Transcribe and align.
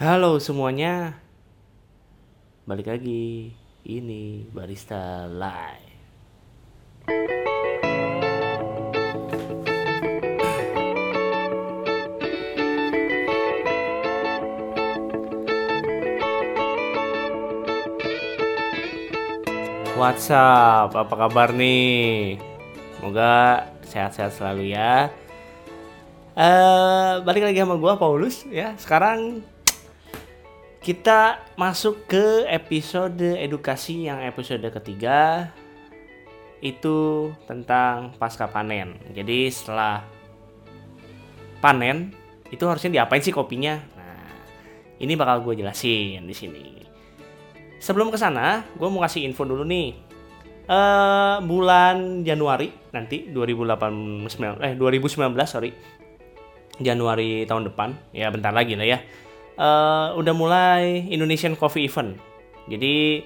Halo 0.00 0.40
semuanya. 0.40 1.12
Balik 2.64 2.88
lagi. 2.88 3.52
Ini 3.84 4.48
Barista 4.48 5.28
Live. 5.28 5.92
WhatsApp, 20.00 20.96
apa 20.96 21.12
kabar 21.12 21.52
nih? 21.52 22.40
Semoga 22.96 23.68
sehat-sehat 23.84 24.32
selalu 24.32 24.72
ya. 24.72 25.12
Eh, 26.40 27.12
balik 27.20 27.44
lagi 27.44 27.60
sama 27.60 27.76
gua 27.76 28.00
Paulus 28.00 28.48
ya. 28.48 28.72
Sekarang 28.80 29.44
kita 30.80 31.44
masuk 31.60 32.08
ke 32.08 32.48
episode 32.48 33.36
edukasi 33.36 34.08
yang 34.08 34.24
episode 34.24 34.64
ketiga 34.72 35.52
itu 36.64 37.28
tentang 37.44 38.16
pasca 38.16 38.48
panen. 38.48 38.96
Jadi 39.12 39.52
setelah 39.52 40.00
panen 41.60 42.16
itu 42.48 42.64
harusnya 42.64 43.00
diapain 43.00 43.20
sih 43.20 43.32
kopinya? 43.32 43.76
Nah, 43.76 44.24
ini 44.96 45.12
bakal 45.20 45.44
gue 45.44 45.60
jelasin 45.60 46.24
di 46.24 46.32
sini. 46.32 46.66
Sebelum 47.80 48.08
ke 48.08 48.16
sana, 48.16 48.64
gue 48.76 48.88
mau 48.88 49.04
kasih 49.04 49.24
info 49.28 49.44
dulu 49.44 49.64
nih. 49.64 49.92
Eh 50.64 51.36
bulan 51.44 52.24
Januari 52.24 52.72
nanti 52.94 53.28
2018 53.28 54.64
eh 54.64 54.72
2019 54.78 55.34
sorry 55.42 55.74
Januari 56.78 57.42
tahun 57.42 57.74
depan 57.74 57.90
ya 58.14 58.30
bentar 58.30 58.54
lagi 58.54 58.78
lah 58.78 58.86
ya 58.86 58.98
eh, 59.60 60.08
udah 60.16 60.34
mulai 60.34 61.04
Indonesian 61.12 61.52
Coffee 61.52 61.84
Event. 61.84 62.16
Jadi 62.64 63.20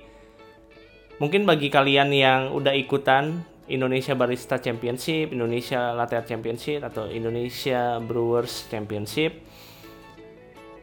mungkin 1.22 1.46
bagi 1.46 1.70
kalian 1.70 2.10
yang 2.10 2.50
udah 2.50 2.74
ikutan 2.74 3.46
Indonesia 3.70 4.12
Barista 4.12 4.60
Championship 4.60 5.32
Indonesia 5.32 5.94
Latte 5.96 6.20
Championship 6.26 6.84
atau 6.84 7.08
Indonesia 7.08 8.02
Brewers 8.02 8.66
Championship 8.68 9.40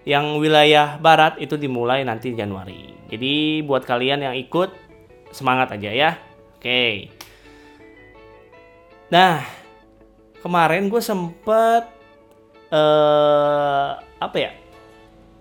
yang 0.01 0.41
wilayah 0.41 0.97
barat 0.97 1.37
itu 1.37 1.61
dimulai 1.61 2.01
nanti 2.01 2.33
Januari. 2.33 2.89
Jadi 3.05 3.61
buat 3.61 3.85
kalian 3.85 4.25
yang 4.25 4.33
ikut 4.33 4.73
semangat 5.29 5.77
aja 5.77 5.93
ya. 5.93 6.11
Oke. 6.57 7.13
Nah 9.13 9.45
kemarin 10.41 10.89
gue 10.89 11.01
sempet 11.03 11.85
eh 12.71 13.89
apa 14.21 14.37
ya 14.37 14.60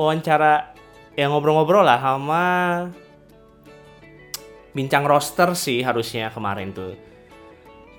wawancara 0.01 0.73
yang 1.13 1.37
ngobrol-ngobrol 1.37 1.85
lah 1.85 2.01
sama 2.01 2.45
bincang 4.73 5.05
roster 5.05 5.53
sih 5.53 5.85
harusnya 5.85 6.33
kemarin 6.33 6.73
tuh. 6.73 6.97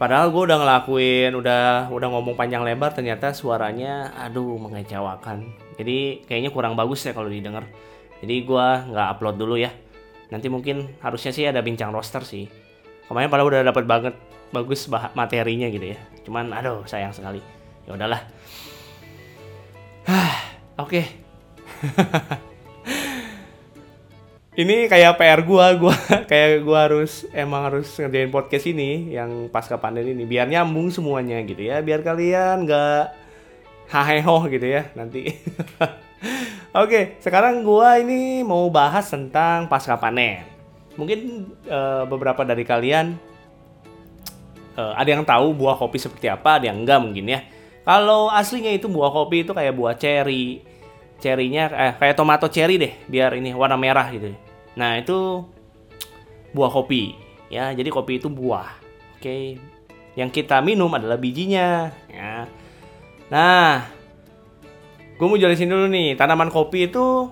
Padahal 0.02 0.34
gue 0.34 0.50
udah 0.50 0.58
ngelakuin 0.58 1.38
udah 1.38 1.94
udah 1.94 2.08
ngomong 2.10 2.34
panjang 2.34 2.66
lebar 2.66 2.90
ternyata 2.98 3.38
suaranya 3.38 4.18
aduh 4.18 4.58
mengecewakan. 4.58 5.46
Jadi 5.78 6.26
kayaknya 6.26 6.50
kurang 6.50 6.74
bagus 6.74 7.06
ya 7.06 7.14
kalau 7.14 7.30
didengar. 7.30 7.70
Jadi 8.18 8.50
gue 8.50 8.66
nggak 8.90 9.08
upload 9.14 9.38
dulu 9.38 9.62
ya. 9.62 9.70
Nanti 10.34 10.50
mungkin 10.50 10.98
harusnya 11.06 11.30
sih 11.30 11.46
ada 11.46 11.62
bincang 11.62 11.94
roster 11.94 12.26
sih. 12.26 12.50
Kemarin 13.06 13.30
padahal 13.30 13.54
udah 13.54 13.62
dapat 13.62 13.86
banget 13.86 14.16
bagus 14.50 14.90
bah- 14.90 15.14
materinya 15.14 15.70
gitu 15.70 15.94
ya. 15.94 16.02
Cuman 16.26 16.50
aduh 16.50 16.82
sayang 16.90 17.14
sekali. 17.14 17.46
Ya 17.86 17.94
udahlah. 17.94 18.26
Oke. 20.82 21.21
ini 24.62 24.86
kayak 24.86 25.18
PR 25.18 25.42
gua, 25.42 25.74
gua 25.80 25.96
kayak 26.30 26.62
gua 26.62 26.90
harus 26.90 27.26
emang 27.34 27.72
harus 27.72 27.88
ngerjain 27.98 28.30
podcast 28.30 28.66
ini 28.70 29.16
yang 29.16 29.50
pasca 29.50 29.78
panen 29.80 30.14
ini 30.14 30.24
biar 30.28 30.48
nyambung 30.48 30.92
semuanya 30.94 31.42
gitu 31.46 31.66
ya, 31.66 31.82
biar 31.82 32.06
kalian 32.06 32.68
nggak 32.68 33.04
haheho 33.92 34.48
gitu 34.48 34.68
ya 34.68 34.88
nanti. 34.94 35.36
Oke, 36.82 37.20
sekarang 37.20 37.66
gua 37.68 38.00
ini 38.00 38.46
mau 38.46 38.70
bahas 38.72 39.10
tentang 39.10 39.68
pasca 39.68 39.98
panen. 39.98 40.48
Mungkin 40.96 41.50
eh, 41.66 42.04
beberapa 42.08 42.46
dari 42.46 42.64
kalian 42.64 43.18
eh, 44.78 44.94
ada 44.96 45.10
yang 45.10 45.26
tahu 45.26 45.52
buah 45.58 45.76
kopi 45.76 45.98
seperti 46.00 46.32
apa, 46.32 46.62
ada 46.62 46.72
yang 46.72 46.86
enggak 46.86 47.00
mungkin 47.02 47.26
ya. 47.28 47.42
Kalau 47.82 48.30
aslinya 48.30 48.70
itu 48.70 48.86
buah 48.86 49.10
kopi 49.10 49.42
itu 49.44 49.52
kayak 49.58 49.74
buah 49.74 49.98
cherry. 49.98 50.71
Cherrynya 51.22 51.70
eh, 51.70 51.94
kayak 52.02 52.18
tomato 52.18 52.50
cherry 52.50 52.82
deh, 52.82 52.94
biar 53.06 53.38
ini 53.38 53.54
warna 53.54 53.78
merah 53.78 54.10
gitu. 54.10 54.34
Nah, 54.74 54.98
itu 54.98 55.46
buah 56.52 56.74
kopi 56.74 57.14
ya. 57.54 57.70
Jadi 57.72 57.94
kopi 57.94 58.18
itu 58.18 58.28
buah. 58.28 58.82
Oke. 59.16 59.62
Yang 60.18 60.30
kita 60.42 60.60
minum 60.66 60.90
adalah 60.92 61.16
bijinya 61.22 61.94
ya. 62.10 62.50
Nah, 63.30 63.88
gue 65.16 65.28
mau 65.30 65.40
jelasin 65.40 65.72
dulu 65.72 65.88
nih, 65.88 66.20
tanaman 66.20 66.52
kopi 66.52 66.90
itu 66.90 67.30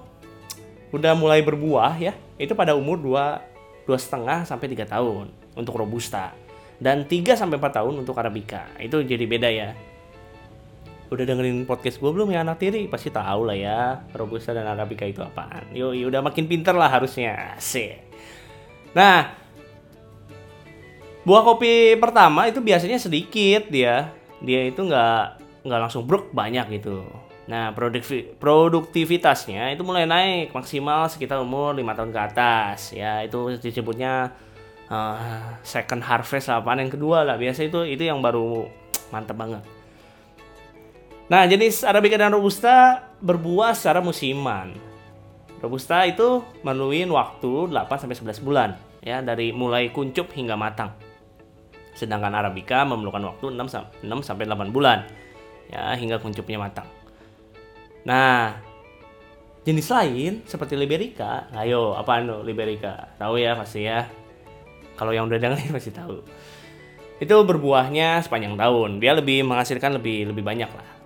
udah 0.94 1.17
mulai 1.17 1.41
berbuah 1.41 1.97
ya. 1.97 2.13
Itu 2.38 2.53
pada 2.53 2.78
umur 2.78 3.01
2 3.01 3.49
dua 3.89 3.97
setengah 3.97 4.45
sampai 4.45 4.69
3 4.69 4.85
tahun 4.85 5.33
untuk 5.57 5.81
robusta 5.81 6.38
dan 6.78 7.09
3 7.09 7.33
sampai 7.33 7.57
4 7.57 7.81
tahun 7.81 8.05
untuk 8.05 8.13
arabica. 8.22 8.69
Itu 8.78 9.01
jadi 9.01 9.25
beda 9.25 9.49
ya 9.49 9.73
udah 11.09 11.25
dengerin 11.25 11.66
podcast 11.66 11.97
gue 11.97 12.12
belum 12.14 12.30
ya 12.30 12.46
anak 12.46 12.62
tiri? 12.62 12.86
Pasti 12.86 13.09
tahu 13.09 13.50
lah 13.50 13.58
ya 13.58 14.06
robusta 14.14 14.53
dan 14.53 14.70
arabica 14.70 15.09
itu 15.09 15.25
apaan. 15.25 15.74
Yo 15.74 15.90
udah 15.90 16.22
makin 16.22 16.46
pinter 16.46 16.78
lah 16.78 16.90
harusnya. 16.90 17.58
Sih 17.58 17.97
nah 18.90 19.38
buah 21.22 21.46
kopi 21.46 21.94
pertama 22.02 22.50
itu 22.50 22.62
biasanya 22.62 22.97
sedikit 22.97 23.70
dia. 23.70 24.14
Dia 24.42 24.70
itu 24.70 24.81
nggak 24.81 25.25
nggak 25.66 25.80
langsung 25.81 26.06
bruk 26.06 26.30
banyak 26.34 26.81
gitu. 26.81 27.06
Nah 27.50 27.74
produkti- 27.74 28.30
produktivitasnya 28.38 29.74
itu 29.74 29.81
mulai 29.81 30.06
naik 30.06 30.53
maksimal 30.53 31.09
sekitar 31.09 31.41
umur 31.41 31.74
lima 31.74 31.97
tahun 31.97 32.14
ke 32.14 32.22
atas. 32.22 32.94
Ya 32.94 33.26
itu 33.26 33.58
disebutnya 33.58 34.34
uh, 34.90 35.58
second 35.66 36.06
harvest 36.06 36.50
lah 36.50 36.62
panen 36.62 36.90
kedua 36.90 37.26
lah. 37.26 37.38
Biasa 37.38 37.66
itu 37.66 37.81
itu 37.86 38.06
yang 38.06 38.22
baru 38.22 38.70
mantep 39.09 39.34
banget 39.34 39.78
Nah, 41.29 41.45
jenis 41.45 41.85
Arabica 41.85 42.17
dan 42.17 42.34
Robusta 42.34 43.06
berbuah 43.22 43.78
secara 43.78 44.01
musiman. 44.01 44.73
Robusta 45.62 46.01
itu 46.09 46.41
menuin 46.66 47.06
waktu 47.13 47.69
8 47.69 48.01
sampai 48.01 48.17
11 48.17 48.41
bulan 48.41 48.73
ya 49.06 49.22
dari 49.22 49.53
mulai 49.53 49.94
kuncup 49.94 50.34
hingga 50.34 50.57
matang. 50.57 50.90
Sedangkan 51.94 52.34
Arabica 52.34 52.81
memerlukan 52.81 53.22
waktu 53.29 53.45
6 53.53 53.69
sam- 53.69 53.94
6 54.01 54.25
sampai 54.25 54.50
8 54.50 54.73
bulan 54.73 55.06
ya 55.69 55.94
hingga 55.94 56.17
kuncupnya 56.17 56.57
matang. 56.57 56.90
Nah, 58.09 58.57
jenis 59.67 59.85
lain 59.85 60.41
seperti 60.50 60.73
Liberica, 60.79 61.46
ayo 61.53 61.94
apa 61.94 62.25
anu 62.25 62.41
Liberica? 62.41 63.13
Tahu 63.22 63.38
ya 63.38 63.53
pasti 63.53 63.85
ya. 63.85 64.07
Kalau 64.97 65.13
yang 65.13 65.29
udah 65.29 65.38
dengerin 65.38 65.69
pasti 65.78 65.94
tahu. 65.94 66.25
Itu 67.22 67.35
berbuahnya 67.46 68.25
sepanjang 68.25 68.57
tahun. 68.57 68.97
Dia 68.97 69.13
lebih 69.13 69.46
menghasilkan 69.46 70.00
lebih 70.00 70.34
lebih 70.34 70.41
banyak 70.41 70.72
lah. 70.73 70.98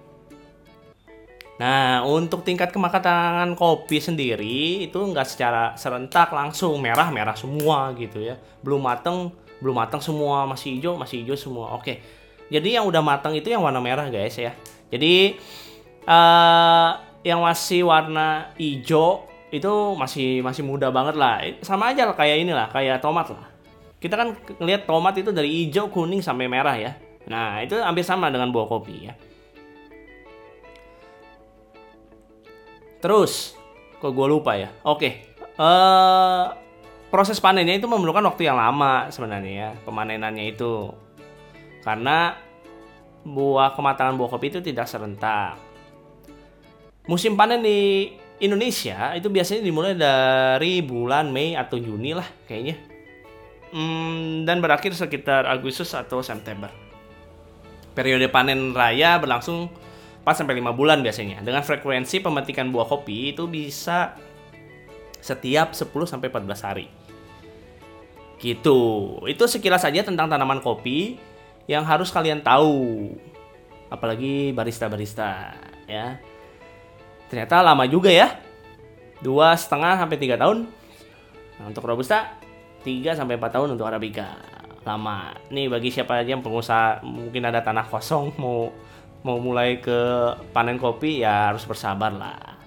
Nah, 1.53 2.01
untuk 2.01 2.41
tingkat 2.41 2.73
kematangan 2.73 3.53
kopi 3.53 4.01
sendiri 4.01 4.89
itu 4.89 4.97
nggak 4.97 5.27
secara 5.29 5.77
serentak 5.77 6.33
langsung 6.33 6.81
merah-merah 6.81 7.37
semua 7.37 7.93
gitu 7.93 8.17
ya. 8.17 8.41
Belum 8.65 8.81
mateng, 8.81 9.29
belum 9.61 9.77
mateng 9.77 10.01
semua, 10.01 10.49
masih 10.49 10.77
hijau, 10.77 10.97
masih 10.97 11.21
hijau 11.21 11.37
semua. 11.37 11.77
Oke. 11.77 12.01
Jadi 12.49 12.73
yang 12.73 12.89
udah 12.89 13.05
mateng 13.05 13.37
itu 13.37 13.53
yang 13.53 13.61
warna 13.61 13.77
merah 13.77 14.09
guys 14.09 14.33
ya. 14.37 14.53
Jadi 14.89 15.37
eh 16.03 16.89
yang 17.23 17.39
masih 17.39 17.87
warna 17.87 18.51
hijau 18.59 19.23
itu 19.53 19.71
masih 19.95 20.41
masih 20.41 20.65
muda 20.65 20.89
banget 20.89 21.15
lah. 21.15 21.39
Sama 21.61 21.93
aja 21.93 22.09
lah 22.09 22.17
kayak 22.17 22.41
inilah, 22.41 22.67
kayak 22.73 22.97
tomat 22.99 23.29
lah. 23.29 23.47
Kita 24.01 24.17
kan 24.17 24.35
ngelihat 24.59 24.89
tomat 24.89 25.15
itu 25.15 25.29
dari 25.29 25.47
hijau, 25.63 25.87
kuning 25.87 26.19
sampai 26.19 26.49
merah 26.49 26.75
ya. 26.75 26.97
Nah, 27.29 27.63
itu 27.63 27.79
hampir 27.79 28.03
sama 28.03 28.27
dengan 28.27 28.51
buah 28.51 28.67
kopi 28.67 29.07
ya. 29.07 29.13
Terus, 33.03 33.59
kok 33.99 34.15
gue 34.15 34.27
lupa 34.31 34.55
ya? 34.55 34.71
Oke, 34.87 35.35
eh 35.35 36.43
proses 37.11 37.35
panennya 37.43 37.75
itu 37.75 37.83
memerlukan 37.85 38.23
waktu 38.31 38.47
yang 38.47 38.55
lama 38.55 39.11
sebenarnya 39.11 39.51
ya, 39.51 39.69
pemanenannya 39.83 40.55
itu. 40.55 40.87
Karena 41.83 42.31
buah 43.27 43.75
kematangan 43.75 44.15
buah 44.15 44.31
kopi 44.31 44.55
itu 44.55 44.59
tidak 44.63 44.87
serentak. 44.87 45.59
Musim 47.03 47.35
panen 47.35 47.59
di 47.59 48.07
Indonesia 48.39 49.11
itu 49.19 49.27
biasanya 49.27 49.67
dimulai 49.67 49.99
dari 49.99 50.79
bulan 50.79 51.27
Mei 51.27 51.59
atau 51.59 51.75
Juni 51.75 52.15
lah 52.15 52.27
kayaknya. 52.47 52.79
Hmm, 53.75 54.47
dan 54.47 54.63
berakhir 54.63 54.95
sekitar 54.95 55.43
Agustus 55.43 55.91
atau 55.91 56.23
September. 56.23 56.71
Periode 57.91 58.31
panen 58.31 58.71
raya 58.71 59.19
berlangsung 59.19 59.67
sampai 60.31 60.63
5 60.63 60.71
bulan 60.71 61.03
biasanya. 61.03 61.43
Dengan 61.43 61.59
frekuensi 61.59 62.23
pemetikan 62.23 62.71
buah 62.71 62.87
kopi 62.87 63.35
itu 63.35 63.43
bisa 63.51 64.15
setiap 65.19 65.75
10 65.75 65.91
sampai 66.07 66.31
14 66.31 66.63
hari. 66.63 66.87
Gitu. 68.39 68.79
Itu 69.27 69.43
sekilas 69.51 69.83
saja 69.83 69.99
tentang 70.03 70.31
tanaman 70.31 70.63
kopi 70.63 71.19
yang 71.67 71.83
harus 71.83 72.07
kalian 72.07 72.39
tahu. 72.39 73.11
Apalagi 73.91 74.55
barista-barista 74.55 75.59
ya. 75.91 76.19
Ternyata 77.27 77.59
lama 77.59 77.83
juga 77.83 78.07
ya. 78.07 78.39
Dua 79.19 79.55
setengah 79.55 79.99
sampai 79.99 80.17
tiga 80.19 80.39
tahun. 80.39 80.67
Nah, 81.59 81.65
untuk 81.71 81.83
robusta 81.87 82.35
3 82.83 83.15
sampai 83.15 83.39
4 83.39 83.55
tahun 83.55 83.69
untuk 83.75 83.87
arabica. 83.87 84.35
Lama. 84.83 85.31
Nih 85.47 85.71
bagi 85.71 85.91
siapa 85.91 86.19
aja 86.19 86.35
yang 86.35 86.43
pengusaha 86.43 86.99
mungkin 87.07 87.47
ada 87.47 87.63
tanah 87.63 87.87
kosong 87.87 88.35
mau 88.35 88.67
mau 89.23 89.39
mulai 89.39 89.79
ke 89.79 89.99
panen 90.51 90.79
kopi 90.79 91.23
ya 91.23 91.51
harus 91.51 91.63
bersabar 91.63 92.11
lah. 92.11 92.59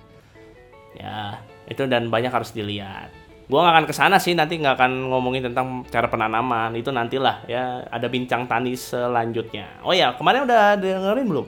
Ya, 0.97 1.41
itu 1.69 1.85
dan 1.85 2.09
banyak 2.09 2.33
harus 2.33 2.53
dilihat. 2.57 3.13
Gua 3.47 3.63
nggak 3.63 3.75
akan 3.79 3.87
ke 3.87 3.95
sana 3.95 4.17
sih 4.19 4.35
nanti 4.35 4.59
nggak 4.59 4.75
akan 4.75 5.13
ngomongin 5.13 5.53
tentang 5.53 5.87
cara 5.87 6.11
penanaman 6.11 6.75
itu 6.75 6.91
nantilah 6.91 7.47
ya 7.47 7.87
ada 7.87 8.11
bincang 8.11 8.49
tani 8.51 8.75
selanjutnya. 8.75 9.87
Oh 9.87 9.95
ya 9.95 10.19
kemarin 10.19 10.49
udah 10.49 10.75
dengerin 10.75 11.27
belum? 11.31 11.47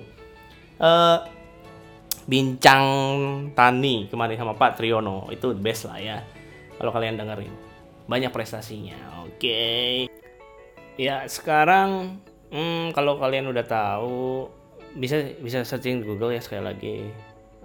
Uh, 0.78 1.19
bincang 2.28 2.84
tani 3.56 4.05
kemarin 4.12 4.37
sama 4.37 4.52
Pak 4.52 4.76
Triyono 4.76 5.32
itu 5.32 5.56
best 5.56 5.88
lah 5.88 5.96
ya 5.96 6.20
kalau 6.76 6.93
kalian 6.93 7.16
dengerin 7.16 7.50
banyak 8.05 8.28
prestasinya 8.28 9.25
oke 9.25 9.40
okay. 9.40 10.12
ya 11.00 11.25
sekarang 11.25 12.20
hmm, 12.52 12.93
kalau 12.93 13.16
kalian 13.16 13.49
udah 13.49 13.64
tahu 13.64 14.52
bisa 14.96 15.37
bisa 15.43 15.67
searching 15.67 16.00
di 16.00 16.05
Google 16.08 16.32
ya 16.32 16.40
sekali 16.40 16.62
lagi 16.64 16.96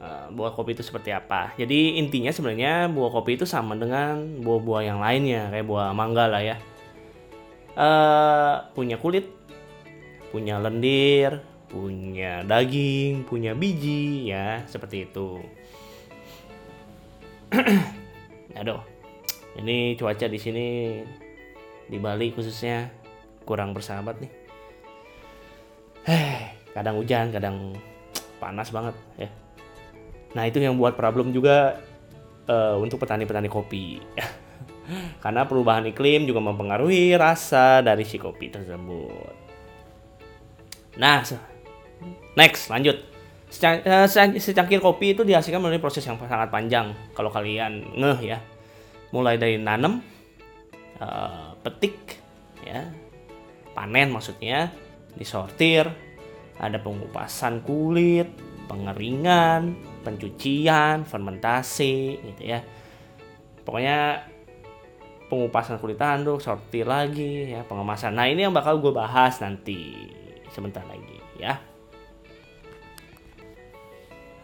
uh, 0.02 0.28
buah 0.34 0.52
kopi 0.52 0.76
itu 0.76 0.84
seperti 0.84 1.16
apa 1.16 1.56
jadi 1.56 2.02
intinya 2.02 2.34
sebenarnya 2.34 2.90
buah 2.92 3.12
kopi 3.14 3.40
itu 3.40 3.46
sama 3.48 3.80
dengan 3.80 4.44
buah-buah 4.44 4.82
yang 4.84 5.00
lainnya 5.00 5.54
kayak 5.54 5.68
buah 5.68 5.96
mangga 5.96 6.28
lah 6.28 6.44
ya 6.44 6.56
uh, 7.80 8.68
punya 8.76 9.00
kulit 9.00 9.30
punya 10.34 10.58
lendir 10.58 11.54
punya 11.74 12.46
daging, 12.46 13.26
punya 13.26 13.58
biji 13.58 14.30
ya, 14.30 14.62
seperti 14.70 15.10
itu. 15.10 15.42
Aduh. 18.62 18.82
Ini 19.54 19.94
cuaca 19.98 20.26
di 20.26 20.38
sini 20.42 20.66
di 21.86 21.98
Bali 22.02 22.34
khususnya 22.34 22.90
kurang 23.46 23.74
bersahabat 23.74 24.22
nih. 24.22 24.32
Heh, 26.10 26.42
kadang 26.74 27.00
hujan, 27.00 27.30
kadang 27.32 27.78
panas 28.42 28.70
banget 28.74 28.96
ya. 29.18 29.30
Nah, 30.34 30.44
itu 30.50 30.58
yang 30.58 30.76
buat 30.82 30.98
problem 30.98 31.30
juga 31.30 31.78
uh, 32.50 32.76
untuk 32.82 32.98
petani-petani 33.00 33.48
kopi. 33.48 34.02
Karena 35.24 35.48
perubahan 35.48 35.88
iklim 35.88 36.28
juga 36.28 36.44
mempengaruhi 36.44 37.16
rasa 37.16 37.80
dari 37.80 38.04
si 38.04 38.20
kopi 38.20 38.52
tersebut. 38.52 39.46
Nah, 40.98 41.24
Next, 42.34 42.70
lanjut. 42.70 42.98
Eh, 43.54 44.08
secangkir 44.42 44.82
kopi 44.82 45.14
itu 45.14 45.22
dihasilkan 45.22 45.62
melalui 45.62 45.78
proses 45.78 46.02
yang 46.02 46.18
sangat 46.18 46.50
panjang. 46.50 46.98
Kalau 47.14 47.30
kalian 47.30 47.94
ngeh 47.94 48.20
ya, 48.26 48.42
mulai 49.14 49.38
dari 49.38 49.62
nanam, 49.62 50.02
uh, 50.98 51.54
petik, 51.62 52.18
ya, 52.66 52.90
panen 53.78 54.10
maksudnya, 54.10 54.74
disortir, 55.14 55.86
ada 56.60 56.78
pengupasan 56.82 57.62
kulit, 57.66 58.30
pengeringan, 58.70 59.78
pencucian, 60.06 61.08
fermentasi, 61.08 62.20
gitu 62.22 62.42
ya. 62.44 62.62
Pokoknya 63.64 64.28
pengupasan 65.32 65.80
kulit 65.80 65.98
tanduk, 65.98 66.44
sortir 66.44 66.86
lagi, 66.86 67.54
ya, 67.54 67.66
pengemasan. 67.66 68.14
Nah 68.14 68.28
ini 68.30 68.46
yang 68.46 68.54
bakal 68.54 68.78
gue 68.84 68.94
bahas 68.94 69.40
nanti 69.40 70.10
sebentar 70.54 70.84
lagi, 70.86 71.18
ya. 71.40 71.58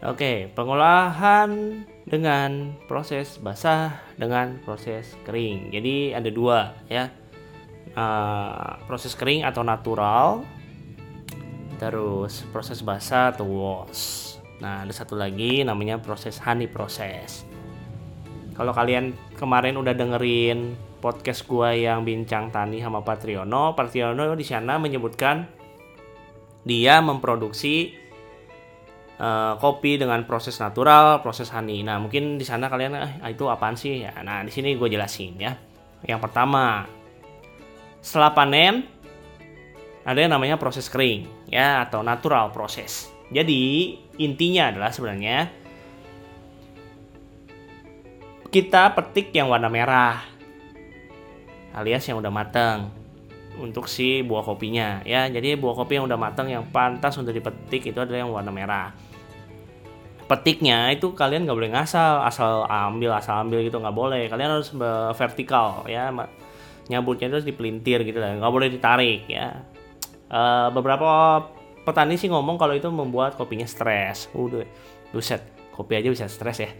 Oke, 0.00 0.48
pengolahan 0.56 1.84
dengan 2.08 2.72
proses 2.88 3.36
basah 3.36 4.00
dengan 4.16 4.56
proses 4.64 5.12
kering. 5.28 5.68
Jadi 5.68 6.16
ada 6.16 6.32
dua 6.32 6.72
ya, 6.88 7.12
uh, 7.92 8.80
proses 8.88 9.12
kering 9.12 9.44
atau 9.44 9.60
natural, 9.60 10.40
terus 11.80 12.44
proses 12.52 12.84
basah 12.84 13.32
atau 13.32 13.48
wash. 13.48 14.36
Nah 14.60 14.84
ada 14.84 14.92
satu 14.92 15.16
lagi 15.16 15.64
namanya 15.64 15.96
proses 15.96 16.36
honey 16.36 16.68
proses. 16.68 17.48
Kalau 18.52 18.76
kalian 18.76 19.16
kemarin 19.40 19.80
udah 19.80 19.96
dengerin 19.96 20.76
podcast 21.00 21.48
gua 21.48 21.72
yang 21.72 22.04
bincang 22.04 22.52
tani 22.52 22.84
sama 22.84 23.00
Patriono, 23.00 23.72
Patriono 23.72 24.36
di 24.36 24.44
sana 24.44 24.76
menyebutkan 24.76 25.48
dia 26.60 27.00
memproduksi 27.00 27.96
uh, 29.16 29.56
kopi 29.56 29.96
dengan 29.96 30.28
proses 30.28 30.60
natural, 30.60 31.24
proses 31.24 31.48
honey. 31.48 31.80
Nah, 31.80 31.96
mungkin 31.96 32.36
di 32.36 32.44
sana 32.44 32.68
kalian 32.68 32.92
eh, 33.00 33.32
itu 33.32 33.48
apaan 33.48 33.80
sih? 33.80 34.04
Ya, 34.04 34.12
nah, 34.20 34.44
di 34.44 34.52
sini 34.52 34.76
gue 34.76 34.88
jelasin 34.92 35.40
ya. 35.40 35.56
Yang 36.04 36.20
pertama, 36.28 36.84
setelah 38.04 38.36
panen 38.36 38.84
ada 40.04 40.16
yang 40.20 40.32
namanya 40.32 40.56
proses 40.56 40.88
kering 40.88 41.39
ya 41.50 41.84
atau 41.84 42.00
natural 42.06 42.54
proses. 42.54 43.10
Jadi, 43.30 43.94
intinya 44.18 44.70
adalah 44.70 44.90
sebenarnya 44.90 45.50
kita 48.50 48.90
petik 48.98 49.30
yang 49.30 49.46
warna 49.46 49.70
merah 49.70 50.26
alias 51.70 52.02
yang 52.10 52.18
udah 52.18 52.34
matang 52.34 52.90
untuk 53.62 53.86
si 53.86 54.26
buah 54.26 54.42
kopinya 54.42 55.06
ya. 55.06 55.30
Jadi 55.30 55.54
buah 55.54 55.78
kopi 55.78 56.02
yang 56.02 56.10
udah 56.10 56.18
matang 56.18 56.50
yang 56.50 56.66
pantas 56.70 57.14
untuk 57.18 57.30
dipetik 57.30 57.94
itu 57.94 57.98
adalah 58.02 58.26
yang 58.26 58.34
warna 58.34 58.50
merah. 58.50 58.90
Petiknya 60.26 60.90
itu 60.90 61.14
kalian 61.14 61.46
nggak 61.46 61.58
boleh 61.58 61.70
ngasal 61.74 62.26
asal 62.26 62.66
ambil 62.66 63.14
asal 63.14 63.42
ambil 63.46 63.62
gitu 63.62 63.78
nggak 63.78 63.94
boleh. 63.94 64.26
Kalian 64.26 64.58
harus 64.58 64.74
vertikal 65.14 65.86
ya. 65.86 66.10
Nyabutnya 66.90 67.30
itu 67.30 67.34
harus 67.38 67.46
dipelintir 67.46 68.02
gitu 68.02 68.18
lah 68.18 68.34
nggak 68.34 68.50
boleh 68.50 68.66
ditarik 68.66 69.30
ya 69.30 69.62
uh, 70.30 70.70
beberapa 70.72 71.42
petani 71.84 72.16
sih 72.16 72.30
ngomong 72.30 72.56
kalau 72.56 72.72
itu 72.72 72.88
membuat 72.88 73.36
kopinya 73.36 73.66
stres. 73.66 74.30
Udah 74.32 74.64
buset 75.10 75.42
kopi 75.74 75.98
aja 75.98 76.08
bisa 76.08 76.26
stres 76.30 76.62
ya. 76.62 76.70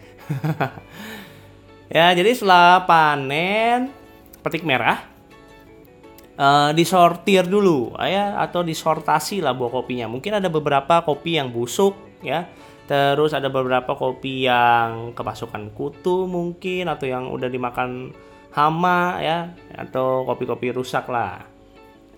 Ya 1.90 2.14
jadi 2.14 2.30
setelah 2.30 2.86
panen 2.86 3.90
petik 4.46 4.62
merah 4.62 5.02
uh, 6.38 6.70
disortir 6.70 7.42
dulu 7.50 7.98
ya 7.98 8.38
atau 8.38 8.62
disortasi 8.62 9.42
lah 9.42 9.58
buah 9.58 9.82
kopinya. 9.82 10.06
Mungkin 10.06 10.38
ada 10.38 10.46
beberapa 10.46 11.02
kopi 11.02 11.42
yang 11.42 11.50
busuk 11.50 11.98
ya. 12.22 12.46
Terus 12.86 13.34
ada 13.34 13.50
beberapa 13.50 13.98
kopi 13.98 14.46
yang 14.46 15.14
kemasukan 15.18 15.74
kutu 15.74 16.30
mungkin 16.30 16.86
atau 16.90 17.06
yang 17.10 17.26
udah 17.30 17.50
dimakan 17.50 18.14
hama 18.54 19.18
ya 19.18 19.50
atau 19.74 20.22
kopi-kopi 20.26 20.70
rusak 20.70 21.10
lah. 21.10 21.42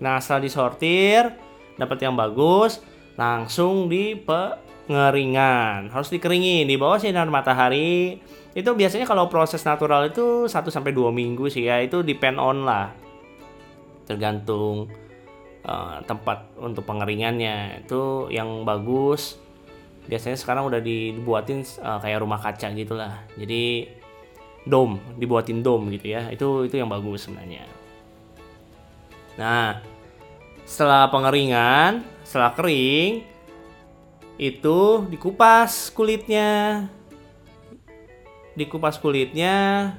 Nah, 0.03 0.19
setelah 0.19 0.43
disortir 0.43 1.31
dapat 1.79 1.97
yang 2.03 2.19
bagus, 2.19 2.83
langsung 3.15 3.87
di 3.87 4.19
pengeringan. 4.19 5.87
Harus 5.87 6.11
dikeringin 6.11 6.67
di 6.67 6.75
bawah 6.75 6.99
sinar 6.99 7.31
matahari. 7.31 8.19
Itu 8.51 8.75
biasanya 8.75 9.07
kalau 9.07 9.31
proses 9.31 9.63
natural 9.63 10.11
itu 10.11 10.45
1 10.45 10.51
sampai 10.51 10.91
2 10.91 11.09
minggu 11.09 11.47
sih 11.47 11.71
ya. 11.71 11.79
Itu 11.79 12.03
depend 12.03 12.37
on 12.37 12.67
lah. 12.67 12.91
Tergantung 14.03 14.91
uh, 15.63 16.03
tempat 16.03 16.51
untuk 16.59 16.83
pengeringannya. 16.83 17.87
Itu 17.87 18.27
yang 18.27 18.67
bagus 18.67 19.39
biasanya 20.07 20.35
sekarang 20.35 20.67
udah 20.67 20.83
dibuatin 20.83 21.63
uh, 21.79 21.99
kayak 22.03 22.19
rumah 22.19 22.39
kaca 22.39 22.75
gitulah 22.75 23.23
jadi 23.39 23.87
dom 24.67 24.99
dibuatin 25.15 25.63
dom 25.63 25.87
gitu 25.91 26.11
ya 26.11 26.27
itu 26.31 26.67
itu 26.67 26.75
yang 26.75 26.91
bagus 26.91 27.27
sebenarnya 27.27 27.63
nah 29.39 29.79
setelah 30.63 31.11
pengeringan 31.11 32.03
setelah 32.23 32.55
kering 32.55 33.23
itu 34.41 34.79
dikupas 35.11 35.93
kulitnya. 35.93 36.83
Dikupas 38.53 38.97
kulitnya 38.97 39.93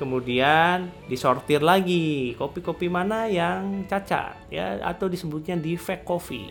kemudian 0.00 0.88
disortir 1.08 1.60
lagi. 1.60 2.32
Kopi-kopi 2.40 2.88
mana 2.88 3.28
yang 3.28 3.84
cacat 3.84 4.48
ya? 4.48 4.80
Atau 4.80 5.12
disebutnya 5.12 5.60
defect 5.60 6.08
coffee. 6.08 6.48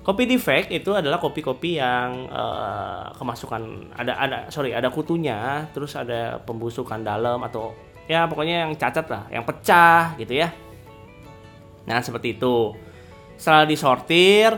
Kopi 0.00 0.24
defect 0.24 0.72
itu 0.72 0.96
adalah 0.96 1.20
kopi-kopi 1.20 1.76
yang 1.76 2.24
uh, 2.32 3.12
kemasukan 3.20 3.92
ada 3.96 4.16
ada 4.16 4.38
sorry 4.48 4.72
ada 4.72 4.88
kutunya, 4.88 5.68
terus 5.76 5.92
ada 5.92 6.40
pembusukan 6.40 7.04
dalam 7.04 7.44
atau 7.44 7.76
ya 8.08 8.24
pokoknya 8.24 8.64
yang 8.64 8.72
cacat 8.80 9.06
lah, 9.12 9.24
yang 9.28 9.44
pecah 9.44 10.16
gitu 10.16 10.40
ya. 10.40 10.48
Nah 11.88 12.00
seperti 12.04 12.36
itu. 12.36 12.76
Setelah 13.40 13.64
disortir, 13.64 14.52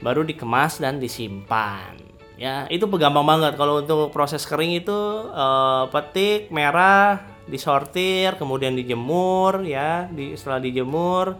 baru 0.00 0.24
dikemas 0.24 0.80
dan 0.80 0.96
disimpan. 1.02 1.98
Ya 2.38 2.70
itu 2.70 2.86
gampang 2.86 3.26
banget. 3.26 3.58
Kalau 3.58 3.82
untuk 3.82 4.14
proses 4.14 4.46
kering 4.46 4.78
itu 4.78 4.94
uh, 5.34 5.90
petik 5.90 6.54
merah 6.54 7.18
disortir 7.48 8.36
kemudian 8.36 8.76
dijemur 8.76 9.64
ya 9.64 10.04
di 10.12 10.36
setelah 10.36 10.60
dijemur 10.60 11.32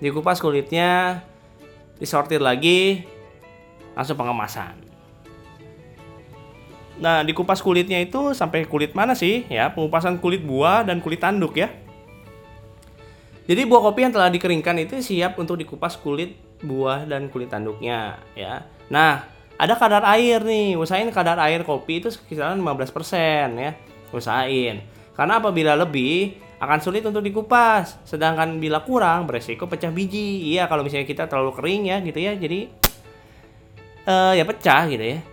dikupas 0.00 0.40
kulitnya 0.40 1.20
disortir 2.00 2.42
lagi 2.42 3.06
langsung 3.94 4.18
pengemasan. 4.18 4.74
Nah 6.98 7.22
dikupas 7.22 7.62
kulitnya 7.62 8.02
itu 8.02 8.34
sampai 8.34 8.66
kulit 8.66 8.98
mana 8.98 9.14
sih? 9.14 9.46
Ya 9.46 9.70
pengupasan 9.70 10.18
kulit 10.18 10.42
buah 10.42 10.82
dan 10.82 10.98
kulit 10.98 11.22
tanduk 11.22 11.54
ya 11.54 11.70
jadi 13.48 13.64
buah 13.64 13.80
kopi 13.80 14.04
yang 14.04 14.12
telah 14.12 14.28
dikeringkan 14.28 14.76
itu 14.84 15.00
siap 15.00 15.40
untuk 15.40 15.56
dikupas 15.56 15.96
kulit 15.96 16.36
buah 16.60 17.08
dan 17.08 17.32
kulit 17.32 17.48
tanduknya 17.48 18.20
ya. 18.36 18.68
Nah 18.92 19.24
ada 19.56 19.72
kadar 19.72 20.04
air 20.04 20.44
nih. 20.44 20.76
Usahain 20.76 21.08
kadar 21.08 21.40
air 21.40 21.64
kopi 21.64 22.04
itu 22.04 22.12
kisaran 22.28 22.60
15% 22.60 22.92
ya. 23.56 23.72
Usahain. 24.12 24.84
Karena 25.16 25.40
apabila 25.40 25.72
lebih 25.80 26.36
akan 26.60 26.78
sulit 26.84 27.00
untuk 27.08 27.24
dikupas. 27.24 27.96
Sedangkan 28.04 28.60
bila 28.60 28.84
kurang 28.84 29.24
beresiko 29.24 29.64
pecah 29.64 29.88
biji. 29.88 30.52
Iya 30.52 30.68
kalau 30.68 30.84
misalnya 30.84 31.08
kita 31.08 31.24
terlalu 31.24 31.56
kering 31.56 31.82
ya 31.88 31.96
gitu 32.04 32.20
ya. 32.20 32.36
Jadi 32.36 32.68
uh, 34.04 34.36
ya 34.36 34.44
pecah 34.44 34.92
gitu 34.92 35.04
ya. 35.16 35.24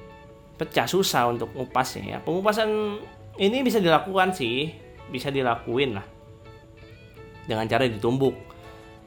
Pecah 0.56 0.88
susah 0.88 1.36
untuk 1.36 1.52
ngupasnya 1.52 2.16
ya. 2.16 2.18
Pengupasan 2.24 2.96
ini 3.44 3.60
bisa 3.60 3.84
dilakukan 3.84 4.32
sih. 4.32 4.72
Bisa 5.12 5.28
dilakuin 5.36 6.00
lah 6.00 6.15
dengan 7.46 7.66
cara 7.70 7.86
ditumbuk 7.86 8.34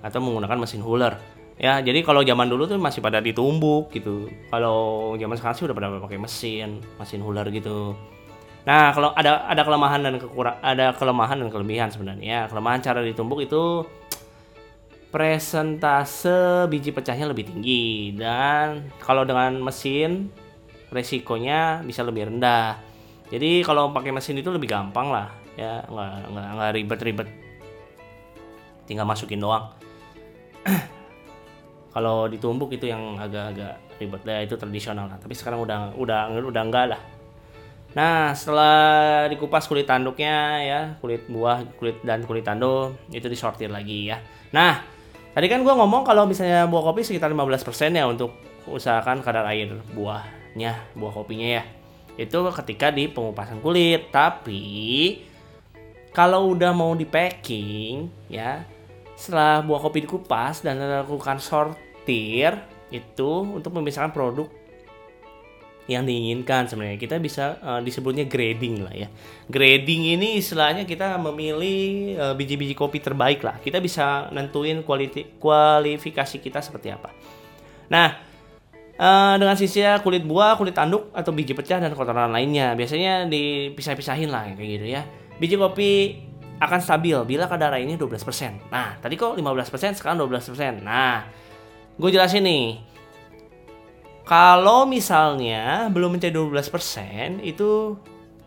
atau 0.03 0.19
menggunakan 0.23 0.59
mesin 0.63 0.83
huller 0.83 1.39
ya 1.59 1.83
jadi 1.83 2.07
kalau 2.07 2.23
zaman 2.23 2.47
dulu 2.47 2.71
tuh 2.71 2.79
masih 2.79 3.03
pada 3.03 3.19
ditumbuk 3.19 3.91
gitu. 3.91 4.31
Kalau 4.49 5.13
zaman 5.19 5.35
sekarang 5.35 5.57
sih 5.59 5.67
udah 5.67 5.77
pada 5.77 5.89
pakai 5.99 6.19
mesin 6.23 6.79
mesin 6.97 7.21
huler 7.21 7.51
gitu. 7.51 7.99
Nah 8.63 8.95
kalau 8.95 9.11
ada 9.13 9.45
ada 9.51 9.63
kelemahan 9.67 10.01
dan 10.07 10.15
kekurang 10.23 10.57
ada 10.63 10.95
kelemahan 10.95 11.37
dan 11.43 11.51
kelebihan 11.51 11.91
sebenarnya. 11.91 12.47
Kelemahan 12.47 12.81
cara 12.81 13.03
ditumbuk 13.03 13.43
itu 13.43 13.83
presentase 15.11 16.69
biji 16.71 16.95
pecahnya 16.95 17.27
lebih 17.27 17.49
tinggi 17.51 18.15
dan 18.15 18.93
kalau 19.03 19.27
dengan 19.27 19.59
mesin 19.59 20.31
resikonya 20.95 21.83
bisa 21.83 22.07
lebih 22.07 22.31
rendah. 22.31 22.79
Jadi 23.29 23.61
kalau 23.67 23.93
pakai 23.93 24.15
mesin 24.15 24.41
itu 24.41 24.49
lebih 24.49 24.71
gampang 24.71 25.11
lah. 25.11 25.29
Ya 25.59 25.83
nggak 25.91 26.13
nggak 26.31 26.49
nggak 26.55 26.71
ribet-ribet 26.79 27.29
tinggal 28.89 29.05
masukin 29.05 29.39
doang. 29.39 29.69
Kalau 31.95 32.25
ditumbuk 32.27 32.73
itu 32.73 32.89
yang 32.89 33.21
agak-agak 33.21 33.77
ribet 34.01 34.23
ya 34.25 34.41
itu 34.41 34.55
tradisional 34.57 35.07
lah. 35.13 35.21
Tapi 35.21 35.37
sekarang 35.37 35.61
udah 35.61 35.93
udah 36.01 36.33
udah 36.41 36.63
enggak 36.65 36.97
lah. 36.97 37.03
Nah 37.93 38.33
setelah 38.37 38.77
dikupas 39.33 39.65
kulit 39.65 39.89
tanduknya 39.89 40.61
ya 40.65 40.81
kulit 41.01 41.25
buah 41.29 41.65
kulit 41.77 42.01
dan 42.05 42.25
kulit 42.25 42.45
tanduk 42.45 42.97
itu 43.13 43.29
disortir 43.29 43.69
lagi 43.73 44.13
ya. 44.13 44.21
Nah 44.53 44.85
tadi 45.33 45.47
kan 45.49 45.65
gue 45.65 45.75
ngomong 45.75 46.05
kalau 46.05 46.25
misalnya 46.25 46.69
buah 46.69 46.93
kopi 46.93 47.05
sekitar 47.05 47.33
15% 47.33 47.97
ya 47.97 48.05
untuk 48.09 48.33
usahakan 48.69 49.25
kadar 49.25 49.49
air 49.49 49.73
buahnya 49.97 50.95
buah 50.95 51.13
kopinya 51.13 51.61
ya. 51.61 51.65
Itu 52.19 52.45
ketika 52.51 52.93
di 52.93 53.09
pengupasan 53.09 53.65
kulit. 53.65 54.13
Tapi 54.13 54.63
kalau 56.13 56.53
udah 56.53 56.75
mau 56.77 56.93
di 56.93 57.07
packing 57.09 58.11
ya 58.29 58.67
setelah 59.19 59.67
buah 59.67 59.83
kopi 59.83 60.07
dikupas 60.07 60.63
dan 60.63 60.79
dilakukan 60.79 61.43
sort 61.43 61.75
sortir 62.09 62.57
itu 62.89 63.31
untuk 63.45 63.77
memisahkan 63.77 64.17
produk 64.17 64.49
yang 65.89 66.09
diinginkan. 66.09 66.65
Sebenarnya 66.65 66.97
kita 66.97 67.21
bisa 67.21 67.61
uh, 67.61 67.81
disebutnya 67.85 68.25
grading 68.25 68.81
lah 68.81 68.95
ya. 68.97 69.09
Grading 69.53 70.17
ini 70.17 70.41
istilahnya 70.41 70.89
kita 70.89 71.21
memilih 71.21 72.17
uh, 72.17 72.33
biji-biji 72.33 72.73
kopi 72.73 73.05
terbaik 73.05 73.45
lah. 73.45 73.61
Kita 73.61 73.77
bisa 73.85 74.33
nentuin 74.33 74.81
kualiti 74.81 75.37
kualifikasi 75.37 76.41
kita 76.41 76.65
seperti 76.65 76.89
apa. 76.97 77.13
Nah 77.93 78.17
uh, 78.97 79.37
dengan 79.37 79.57
sisa 79.61 80.01
kulit 80.01 80.25
buah 80.25 80.57
kulit 80.57 80.73
tanduk 80.73 81.13
atau 81.13 81.33
biji 81.37 81.53
pecah 81.53 81.77
dan 81.77 81.93
kotoran 81.93 82.33
lainnya. 82.33 82.73
Biasanya 82.73 83.29
dipisah-pisahin 83.29 84.33
lah 84.33 84.49
kayak 84.57 84.81
gitu 84.81 84.87
ya. 84.89 85.05
Biji 85.37 85.61
kopi 85.61 85.93
akan 86.59 86.81
stabil 86.83 87.15
bila 87.23 87.47
kadar 87.47 87.75
airnya 87.75 87.95
12%. 87.95 88.71
Nah, 88.71 88.99
tadi 88.99 89.15
kok 89.15 89.39
15%, 89.39 89.95
sekarang 89.95 90.19
12%. 90.19 90.83
Nah, 90.83 91.23
gue 91.95 92.11
jelasin 92.11 92.43
nih. 92.43 92.83
Kalau 94.27 94.85
misalnya 94.85 95.89
belum 95.89 96.19
mencapai 96.19 96.35
12% 96.35 97.41
itu 97.47 97.97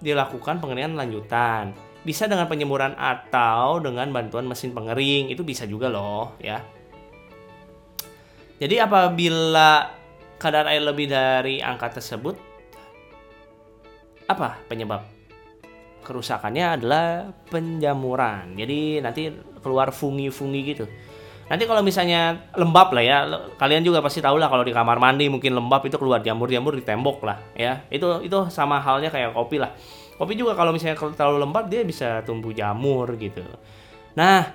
dilakukan 0.03 0.61
pengeringan 0.61 0.93
lanjutan. 0.93 1.73
Bisa 2.01 2.29
dengan 2.29 2.45
penyemuran 2.49 2.93
atau 2.97 3.81
dengan 3.81 4.09
bantuan 4.13 4.45
mesin 4.45 4.75
pengering. 4.75 5.33
Itu 5.33 5.41
bisa 5.41 5.65
juga 5.65 5.89
loh 5.89 6.37
ya. 6.37 6.61
Jadi 8.61 8.77
apabila 8.77 9.89
kadar 10.37 10.69
air 10.69 10.85
lebih 10.85 11.09
dari 11.09 11.61
angka 11.61 11.97
tersebut 11.97 12.37
apa 14.29 14.57
penyebab 14.69 15.20
kerusakannya 16.01 16.81
adalah 16.81 17.29
penjamuran 17.49 18.57
jadi 18.57 19.05
nanti 19.05 19.31
keluar 19.61 19.93
fungi-fungi 19.93 20.61
gitu 20.65 20.85
Nanti 21.51 21.67
kalau 21.67 21.83
misalnya 21.83 22.47
lembab 22.55 22.95
lah 22.95 23.03
ya, 23.03 23.17
kalian 23.59 23.83
juga 23.83 23.99
pasti 23.99 24.23
tahu 24.23 24.39
lah 24.39 24.47
kalau 24.47 24.63
di 24.63 24.71
kamar 24.71 25.03
mandi 25.03 25.27
mungkin 25.27 25.51
lembab 25.51 25.83
itu 25.83 25.99
keluar 25.99 26.23
jamur-jamur 26.23 26.79
di 26.79 26.83
tembok 26.87 27.27
lah 27.27 27.43
ya. 27.51 27.83
Itu 27.91 28.23
itu 28.23 28.47
sama 28.47 28.79
halnya 28.79 29.11
kayak 29.11 29.35
kopi 29.35 29.59
lah. 29.59 29.75
Kopi 30.15 30.39
juga 30.39 30.55
kalau 30.55 30.71
misalnya 30.71 30.95
terlalu 31.11 31.43
lembab 31.43 31.67
dia 31.67 31.83
bisa 31.83 32.23
tumbuh 32.23 32.55
jamur 32.55 33.11
gitu. 33.19 33.43
Nah, 34.15 34.47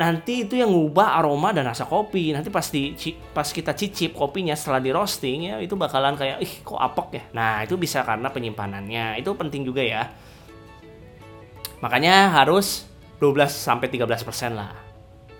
nanti 0.00 0.48
itu 0.48 0.56
yang 0.56 0.72
ngubah 0.72 1.20
aroma 1.20 1.52
dan 1.52 1.68
rasa 1.68 1.84
kopi. 1.84 2.32
Nanti 2.32 2.48
pas 2.48 2.64
di 2.68 2.96
pas 3.32 3.48
kita 3.48 3.76
cicip 3.76 4.16
kopinya 4.16 4.56
setelah 4.56 4.80
di 4.80 4.90
roasting 4.92 5.52
ya 5.52 5.56
itu 5.60 5.76
bakalan 5.76 6.16
kayak 6.16 6.38
ih 6.40 6.54
kok 6.64 6.80
apok 6.80 7.08
ya. 7.16 7.22
Nah, 7.36 7.64
itu 7.64 7.76
bisa 7.76 8.04
karena 8.06 8.32
penyimpanannya. 8.32 9.20
Itu 9.20 9.36
penting 9.36 9.66
juga 9.66 9.84
ya. 9.84 10.08
Makanya 11.82 12.30
harus 12.30 12.86
12 13.22 13.54
sampai 13.54 13.86
13% 13.86 14.54
lah 14.54 14.92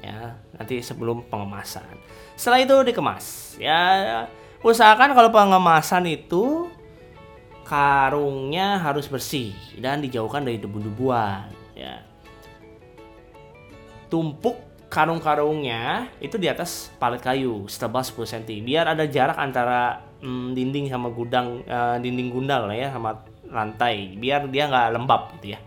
ya 0.03 0.35
nanti 0.59 0.83
sebelum 0.83 1.27
pengemasan 1.31 1.87
setelah 2.35 2.59
itu 2.63 2.77
dikemas 2.83 3.55
ya 3.57 4.27
usahakan 4.67 5.15
kalau 5.15 5.31
pengemasan 5.31 6.11
itu 6.11 6.67
karungnya 7.63 8.83
harus 8.83 9.07
bersih 9.07 9.55
dan 9.79 10.03
dijauhkan 10.03 10.43
dari 10.43 10.59
debu-debuan 10.59 11.47
ya 11.79 12.03
tumpuk 14.13 14.61
karung-karungnya 14.93 16.13
itu 16.21 16.37
di 16.37 16.53
atas 16.53 16.93
palet 17.01 17.25
kayu 17.25 17.65
setebal 17.65 18.05
10 18.05 18.45
cm 18.45 18.61
biar 18.61 18.93
ada 18.93 19.09
jarak 19.09 19.41
antara 19.41 20.05
mm, 20.21 20.53
dinding 20.53 20.93
sama 20.93 21.09
gudang 21.09 21.65
uh, 21.65 21.97
dinding 21.97 22.29
gundal 22.29 22.69
ya 22.69 22.93
sama 22.93 23.25
lantai 23.49 24.21
biar 24.21 24.53
dia 24.53 24.69
nggak 24.69 24.93
lembab 24.93 25.33
gitu 25.41 25.57
ya 25.57 25.61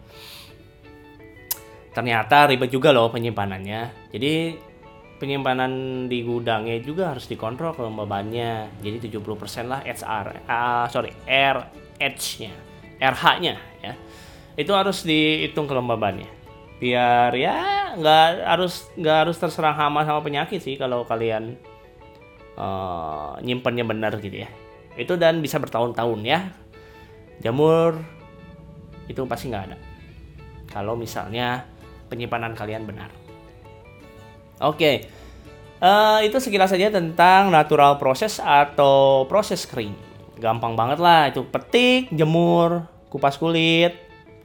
ternyata 1.95 2.51
ribet 2.51 2.67
juga 2.67 2.91
loh 2.91 3.07
penyimpanannya. 3.07 4.11
Jadi 4.11 4.59
penyimpanan 5.15 6.05
di 6.11 6.27
gudangnya 6.27 6.75
juga 6.83 7.15
harus 7.15 7.23
dikontrol 7.31 7.71
kelembabannya. 7.71 8.83
Jadi 8.83 9.07
70% 9.07 9.71
lah 9.71 9.79
HR, 9.79 10.43
uh, 10.43 10.51
ah, 10.51 10.85
sorry 10.91 11.15
RH-nya, 11.23 12.53
RH-nya 12.99 13.55
ya. 13.79 13.93
Itu 14.59 14.75
harus 14.75 15.07
dihitung 15.07 15.71
kelembabannya. 15.71 16.27
Biar 16.83 17.31
ya 17.39 17.75
nggak 17.95 18.45
harus 18.45 18.87
nggak 18.99 19.17
harus 19.25 19.37
terserang 19.39 19.75
hama 19.75 20.03
sama 20.03 20.21
penyakit 20.21 20.59
sih 20.59 20.75
kalau 20.75 21.07
kalian 21.07 21.55
uh, 22.59 23.39
nyimpennya 23.39 23.87
benar 23.87 24.19
gitu 24.19 24.43
ya. 24.43 24.49
Itu 24.95 25.19
dan 25.19 25.39
bisa 25.39 25.59
bertahun-tahun 25.59 26.19
ya. 26.23 26.51
Jamur 27.43 27.99
itu 29.11 29.21
pasti 29.27 29.51
nggak 29.51 29.63
ada. 29.71 29.77
Kalau 30.71 30.99
misalnya 30.99 31.67
penyimpanan 32.11 32.55
kalian 32.57 32.83
benar. 32.87 33.11
Oke, 34.63 35.07
uh, 35.83 36.19
itu 36.23 36.39
sekilas 36.39 36.71
saja 36.71 36.87
tentang 36.87 37.51
natural 37.51 37.99
proses 37.99 38.39
atau 38.39 39.27
proses 39.27 39.67
kering. 39.67 39.93
Gampang 40.39 40.75
banget 40.75 40.99
lah, 40.99 41.31
itu 41.31 41.43
petik, 41.47 42.11
jemur, 42.11 42.87
kupas 43.11 43.39
kulit, 43.39 43.95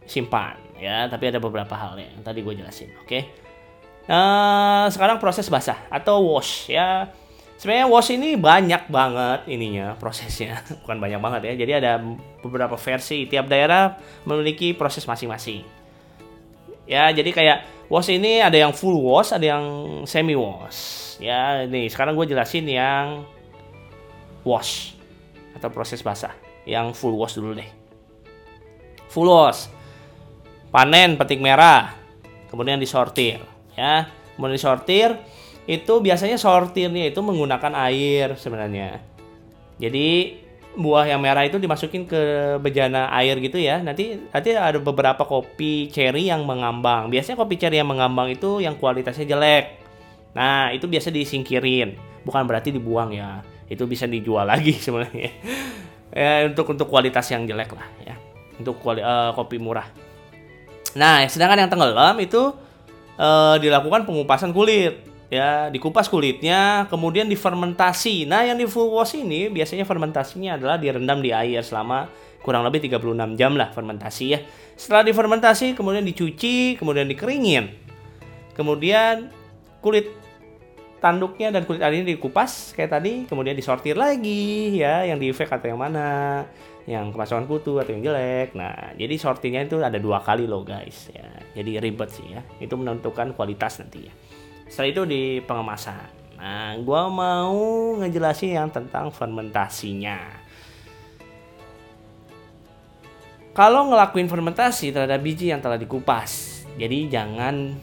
simpan. 0.07 0.60
Ya, 0.81 1.07
tapi 1.13 1.29
ada 1.29 1.37
beberapa 1.37 1.77
hal 1.77 2.01
yang 2.01 2.25
tadi 2.25 2.41
gue 2.41 2.57
jelasin. 2.57 2.91
Oke. 3.05 3.29
Uh, 4.09 4.89
sekarang 4.89 5.21
proses 5.21 5.47
basah 5.53 5.77
atau 5.93 6.25
wash 6.25 6.73
ya. 6.73 7.13
Sebenarnya 7.61 7.87
wash 7.93 8.11
ini 8.17 8.41
banyak 8.41 8.89
banget 8.89 9.45
ininya 9.45 9.93
prosesnya, 10.01 10.65
bukan 10.81 10.97
banyak 10.97 11.21
banget 11.21 11.41
ya. 11.53 11.53
Jadi 11.61 11.73
ada 11.85 12.01
beberapa 12.41 12.81
versi, 12.81 13.29
tiap 13.29 13.53
daerah 13.53 14.01
memiliki 14.25 14.73
proses 14.73 15.05
masing-masing 15.05 15.81
ya 16.91 17.07
jadi 17.15 17.31
kayak 17.31 17.59
wash 17.87 18.11
ini 18.11 18.43
ada 18.43 18.59
yang 18.59 18.75
full 18.75 18.99
wash 18.99 19.31
ada 19.31 19.47
yang 19.47 19.65
semi 20.11 20.35
wash 20.35 21.15
ya 21.23 21.63
nih 21.71 21.87
sekarang 21.87 22.19
gue 22.19 22.27
jelasin 22.27 22.67
yang 22.67 23.23
wash 24.43 24.99
atau 25.55 25.71
proses 25.71 26.03
basah 26.03 26.35
yang 26.67 26.91
full 26.91 27.15
wash 27.15 27.39
dulu 27.39 27.55
deh 27.55 27.71
full 29.07 29.31
wash 29.31 29.71
panen 30.71 31.19
petik 31.19 31.43
merah 31.43 31.95
kemudian 32.51 32.79
disortir 32.79 33.43
ya 33.75 34.09
kemudian 34.35 34.57
disortir 34.57 35.19
itu 35.69 36.03
biasanya 36.03 36.41
sortirnya 36.41 37.11
itu 37.11 37.21
menggunakan 37.23 37.75
air 37.77 38.35
sebenarnya 38.35 39.03
jadi 39.79 40.41
buah 40.79 41.11
yang 41.11 41.19
merah 41.19 41.43
itu 41.43 41.59
dimasukin 41.59 42.07
ke 42.07 42.21
bejana 42.63 43.11
air 43.19 43.35
gitu 43.43 43.59
ya. 43.59 43.83
Nanti 43.83 44.21
nanti 44.31 44.55
ada 44.55 44.79
beberapa 44.79 45.27
kopi 45.27 45.91
cherry 45.91 46.31
yang 46.31 46.47
mengambang. 46.47 47.11
Biasanya 47.11 47.41
kopi 47.41 47.59
cherry 47.59 47.83
yang 47.83 47.91
mengambang 47.91 48.31
itu 48.31 48.63
yang 48.63 48.79
kualitasnya 48.79 49.27
jelek. 49.27 49.83
Nah, 50.37 50.71
itu 50.71 50.87
biasa 50.87 51.11
disingkirin. 51.11 51.99
Bukan 52.23 52.47
berarti 52.47 52.71
dibuang 52.71 53.11
ya. 53.11 53.43
Itu 53.67 53.91
bisa 53.91 54.07
dijual 54.07 54.47
lagi 54.47 54.77
sebenarnya. 54.85 55.33
ya 56.11 56.43
untuk 56.43 56.67
untuk 56.75 56.91
kualitas 56.91 57.27
yang 57.31 57.47
jelek 57.47 57.71
lah 57.75 57.87
ya. 58.03 58.15
Untuk 58.61 58.79
kuali, 58.79 59.03
uh, 59.03 59.35
kopi 59.35 59.59
murah. 59.59 60.10
Nah, 60.99 61.23
sedangkan 61.31 61.67
yang 61.67 61.71
tenggelam 61.71 62.17
itu 62.19 62.55
uh, 63.21 63.57
dilakukan 63.61 64.09
pengupasan 64.09 64.51
kulit 64.57 65.05
ya. 65.29 65.69
Dikupas 65.69 66.09
kulitnya 66.09 66.89
kemudian 66.89 67.29
difermentasi. 67.29 68.25
Nah 68.25 68.43
yang 68.49 68.57
di 68.57 68.67
full 68.67 68.91
wash 68.91 69.15
ini 69.21 69.53
biasanya 69.53 69.85
fermentasinya 69.85 70.57
adalah 70.57 70.77
direndam 70.81 71.21
di 71.21 71.31
air 71.31 71.61
selama 71.61 72.09
kurang 72.41 72.65
lebih 72.65 72.89
36 72.89 73.39
jam 73.39 73.53
lah 73.55 73.71
fermentasi 73.71 74.25
ya. 74.33 74.41
Setelah 74.75 75.05
difermentasi 75.07 75.77
kemudian 75.77 76.03
dicuci 76.03 76.81
kemudian 76.81 77.07
dikeringin. 77.07 77.71
Kemudian 78.57 79.31
kulit 79.81 80.11
tanduknya 81.01 81.49
dan 81.49 81.65
kulit 81.65 81.81
airnya 81.81 82.05
dikupas 82.05 82.77
kayak 82.77 83.01
tadi 83.01 83.25
kemudian 83.25 83.57
disortir 83.57 83.97
lagi 83.97 84.77
ya 84.77 85.09
yang 85.09 85.17
di 85.17 85.33
efek 85.33 85.49
atau 85.49 85.73
yang 85.73 85.81
mana 85.81 86.45
yang 86.91 87.15
kemasukan 87.15 87.47
kutu 87.47 87.79
atau 87.79 87.95
yang 87.95 88.03
jelek 88.11 88.59
nah 88.59 88.91
jadi 88.99 89.15
sortirnya 89.15 89.63
itu 89.71 89.79
ada 89.79 90.03
dua 90.03 90.19
kali 90.27 90.51
loh 90.51 90.67
guys 90.67 91.15
ya 91.15 91.31
jadi 91.55 91.79
ribet 91.79 92.11
sih 92.11 92.27
ya 92.35 92.43
itu 92.59 92.75
menentukan 92.75 93.31
kualitas 93.39 93.79
nanti 93.79 94.11
ya 94.11 94.15
setelah 94.71 94.91
itu 94.95 95.03
di 95.03 95.23
pengemasan. 95.43 96.07
Nah, 96.39 96.79
gue 96.79 97.03
mau 97.11 97.59
ngejelasin 97.99 98.55
yang 98.55 98.71
tentang 98.71 99.11
fermentasinya. 99.11 100.47
Kalau 103.51 103.91
ngelakuin 103.91 104.31
fermentasi 104.31 104.95
terhadap 104.95 105.19
biji 105.27 105.51
yang 105.51 105.59
telah 105.59 105.75
dikupas, 105.75 106.63
jadi 106.79 107.11
jangan 107.11 107.75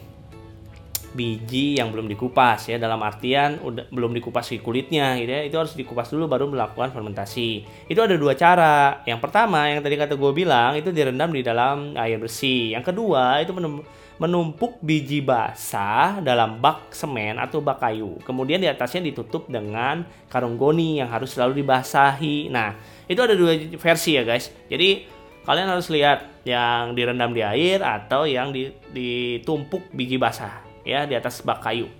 biji 1.16 1.80
yang 1.80 1.88
belum 1.88 2.04
dikupas 2.08 2.68
ya 2.68 2.76
dalam 2.76 3.00
artian 3.00 3.56
udah 3.64 3.88
belum 3.88 4.12
dikupas 4.12 4.52
di 4.52 4.60
kulitnya 4.60 5.16
gitu 5.16 5.32
ya 5.32 5.42
itu 5.48 5.56
harus 5.56 5.72
dikupas 5.72 6.12
dulu 6.12 6.28
baru 6.28 6.44
melakukan 6.52 6.92
fermentasi 6.92 7.64
itu 7.88 8.00
ada 8.00 8.12
dua 8.14 8.36
cara 8.36 9.00
yang 9.08 9.16
pertama 9.16 9.68
yang 9.72 9.80
tadi 9.80 9.96
kata 9.96 10.14
gue 10.20 10.32
bilang 10.36 10.76
itu 10.76 10.92
direndam 10.92 11.32
di 11.32 11.40
dalam 11.40 11.96
air 11.96 12.20
bersih 12.20 12.76
yang 12.76 12.84
kedua 12.84 13.40
itu 13.40 13.56
menumpuk 14.18 14.82
biji 14.82 15.22
basah 15.22 16.18
dalam 16.18 16.58
bak 16.58 16.90
semen 16.90 17.38
atau 17.38 17.62
bak 17.62 17.78
kayu. 17.78 18.18
Kemudian 18.26 18.58
di 18.58 18.66
atasnya 18.66 19.06
ditutup 19.06 19.46
dengan 19.46 20.02
karung 20.26 20.58
goni 20.58 20.98
yang 20.98 21.06
harus 21.06 21.38
selalu 21.38 21.62
dibasahi. 21.62 22.50
Nah, 22.50 22.74
itu 23.06 23.22
ada 23.22 23.38
dua 23.38 23.54
versi 23.78 24.18
ya 24.18 24.26
guys. 24.26 24.50
Jadi 24.66 25.06
kalian 25.46 25.70
harus 25.70 25.86
lihat 25.94 26.42
yang 26.42 26.98
direndam 26.98 27.30
di 27.30 27.46
air 27.46 27.78
atau 27.78 28.26
yang 28.26 28.50
ditumpuk 28.90 29.86
biji 29.94 30.18
basah 30.18 30.67
ya 30.88 31.04
di 31.04 31.12
atas 31.12 31.44
bak 31.44 31.60
kayu. 31.60 31.92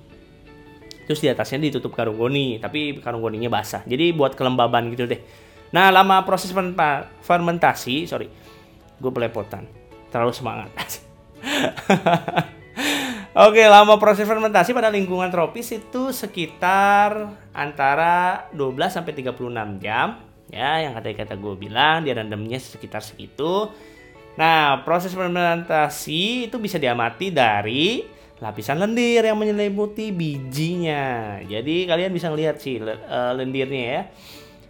Terus 1.05 1.21
di 1.21 1.29
atasnya 1.29 1.69
ditutup 1.69 1.93
karung 1.93 2.17
goni, 2.17 2.57
tapi 2.57 3.01
karung 3.01 3.21
goninya 3.21 3.49
basah. 3.53 3.85
Jadi 3.85 4.13
buat 4.17 4.33
kelembaban 4.33 4.93
gitu 4.93 5.05
deh. 5.05 5.21
Nah, 5.73 5.93
lama 5.93 6.25
proses 6.25 6.49
fermentasi, 7.21 8.09
sorry, 8.09 8.29
gue 8.97 9.13
belepotan, 9.13 9.69
terlalu 10.09 10.33
semangat. 10.33 10.73
Oke, 13.49 13.63
lama 13.69 14.01
proses 14.01 14.25
fermentasi 14.25 14.73
pada 14.73 14.89
lingkungan 14.89 15.29
tropis 15.29 15.77
itu 15.77 16.11
sekitar 16.11 17.37
antara 17.53 18.49
12 18.57 18.97
sampai 18.97 19.13
36 19.13 19.85
jam. 19.85 20.25
Ya, 20.49 20.81
yang 20.81 20.97
kata 20.97 21.13
kata 21.13 21.35
gue 21.37 21.55
bilang 21.61 22.05
dia 22.05 22.17
rendamnya 22.17 22.57
sekitar 22.57 23.05
segitu. 23.05 23.69
Nah, 24.41 24.83
proses 24.83 25.13
fermentasi 25.13 26.49
itu 26.49 26.57
bisa 26.57 26.81
diamati 26.81 27.29
dari 27.29 28.18
lapisan 28.39 28.79
lendir 28.79 29.27
yang 29.27 29.39
menyelimuti 29.39 30.15
bijinya. 30.15 31.39
Jadi 31.43 31.91
kalian 31.91 32.15
bisa 32.15 32.31
lihat 32.31 32.63
sih 32.63 32.79
uh, 32.79 33.35
lendirnya 33.35 33.85
ya. 33.85 34.03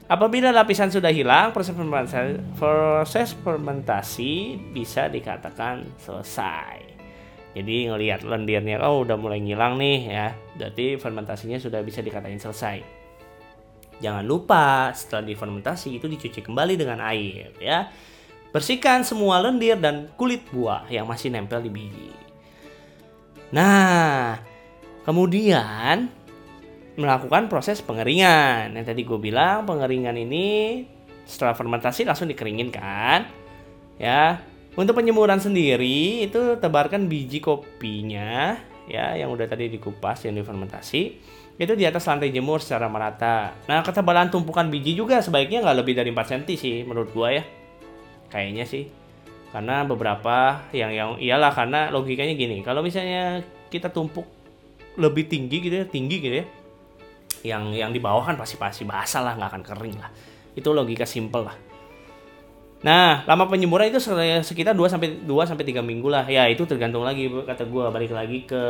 Apabila 0.08 0.48
lapisan 0.48 0.88
sudah 0.88 1.12
hilang, 1.12 1.52
proses 1.52 1.76
fermentasi, 1.76 2.40
proses 2.56 3.36
fermentasi 3.44 4.56
bisa 4.72 5.04
dikatakan 5.12 5.84
selesai. 6.00 6.80
Jadi 7.52 7.92
ngelihat 7.92 8.24
lendirnya 8.24 8.80
oh 8.80 9.04
udah 9.04 9.20
mulai 9.20 9.36
ngilang 9.44 9.76
nih 9.76 9.98
ya. 10.08 10.26
Berarti 10.56 10.96
fermentasinya 10.96 11.60
sudah 11.60 11.84
bisa 11.84 12.00
dikatakan 12.00 12.40
selesai. 12.40 12.80
Jangan 14.00 14.24
lupa 14.24 14.94
setelah 14.96 15.28
difermentasi 15.28 16.00
itu 16.00 16.08
dicuci 16.08 16.40
kembali 16.40 16.74
dengan 16.80 17.04
air 17.04 17.52
ya. 17.60 17.92
Bersihkan 18.48 19.04
semua 19.04 19.44
lendir 19.44 19.76
dan 19.76 20.08
kulit 20.16 20.40
buah 20.48 20.88
yang 20.88 21.04
masih 21.04 21.28
nempel 21.28 21.60
di 21.60 21.68
biji. 21.68 22.27
Nah, 23.54 24.38
kemudian 25.08 26.10
melakukan 26.98 27.46
proses 27.46 27.80
pengeringan. 27.80 28.74
Yang 28.74 28.86
tadi 28.92 29.00
gue 29.06 29.18
bilang 29.20 29.64
pengeringan 29.64 30.18
ini 30.18 30.84
setelah 31.24 31.54
fermentasi 31.54 32.04
langsung 32.04 32.28
dikeringin 32.28 32.70
kan. 32.74 33.28
Ya, 33.98 34.42
untuk 34.78 34.94
penyemuran 34.94 35.42
sendiri 35.42 36.22
itu 36.22 36.54
tebarkan 36.62 37.10
biji 37.10 37.42
kopinya 37.42 38.54
ya 38.88 39.18
yang 39.20 39.28
udah 39.34 39.44
tadi 39.44 39.68
dikupas 39.68 40.24
yang 40.24 40.40
difermentasi 40.40 41.02
itu 41.58 41.72
di 41.74 41.84
atas 41.84 42.06
lantai 42.08 42.30
jemur 42.30 42.62
secara 42.62 42.86
merata. 42.86 43.52
Nah 43.66 43.82
ketebalan 43.82 44.30
tumpukan 44.30 44.70
biji 44.70 44.94
juga 44.94 45.18
sebaiknya 45.18 45.66
nggak 45.66 45.78
lebih 45.82 45.94
dari 45.98 46.14
4 46.14 46.30
cm 46.30 46.42
sih 46.54 46.76
menurut 46.86 47.10
gua 47.10 47.42
ya. 47.42 47.44
Kayaknya 48.30 48.64
sih. 48.64 48.86
Karena 49.48 49.86
beberapa 49.88 50.68
yang 50.76 50.92
yang 50.92 51.10
iyalah 51.16 51.52
karena 51.56 51.88
logikanya 51.88 52.36
gini, 52.36 52.60
kalau 52.60 52.84
misalnya 52.84 53.40
kita 53.72 53.88
tumpuk 53.88 54.28
lebih 55.00 55.24
tinggi 55.30 55.56
gitu 55.64 55.76
ya, 55.80 55.86
tinggi 55.88 56.16
gitu 56.20 56.36
ya 56.42 56.46
yang 57.46 57.70
yang 57.70 57.90
di 57.94 58.02
bawah 58.02 58.26
kan 58.26 58.34
pasti 58.34 58.58
pasti 58.58 58.82
basah 58.82 59.22
lah 59.22 59.38
nggak 59.38 59.50
akan 59.54 59.62
kering 59.62 59.96
lah. 59.98 60.10
Itu 60.58 60.74
logika 60.74 61.06
simple 61.06 61.46
lah. 61.46 61.56
Nah 62.78 63.26
lama 63.26 63.46
penjemuran 63.50 63.90
itu 63.90 63.98
sekitar 64.42 64.74
2 64.74 64.86
sampai 64.86 65.22
2 65.22 65.50
sampai 65.50 65.64
3 65.66 65.82
minggu 65.82 66.10
lah. 66.10 66.26
Ya 66.26 66.46
itu 66.50 66.66
tergantung 66.66 67.06
lagi 67.06 67.30
kata 67.30 67.66
gue 67.66 67.84
balik 67.90 68.14
lagi 68.14 68.46
ke 68.46 68.62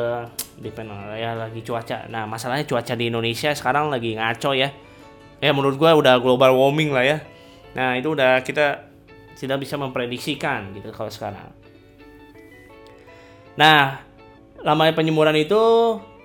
depend 0.61 0.93
ya 1.17 1.37
lagi 1.37 1.61
cuaca. 1.65 2.09
Nah 2.09 2.25
masalahnya 2.29 2.65
cuaca 2.65 2.93
di 2.97 3.09
Indonesia 3.09 3.53
sekarang 3.53 3.89
lagi 3.89 4.17
ngaco 4.17 4.53
ya. 4.57 4.69
Ya 5.39 5.51
menurut 5.53 5.81
gue 5.81 5.89
udah 5.89 6.21
global 6.21 6.53
warming 6.57 6.93
lah 6.93 7.05
ya. 7.05 7.19
Nah 7.73 7.97
itu 7.97 8.13
udah 8.13 8.41
kita 8.45 8.88
tidak 9.39 9.63
bisa 9.63 9.79
memprediksikan 9.79 10.75
gitu 10.75 10.91
kalau 10.91 11.09
sekarang 11.09 11.55
nah 13.55 14.03
lama 14.63 14.91
penjemuran 14.91 15.39
itu 15.39 15.63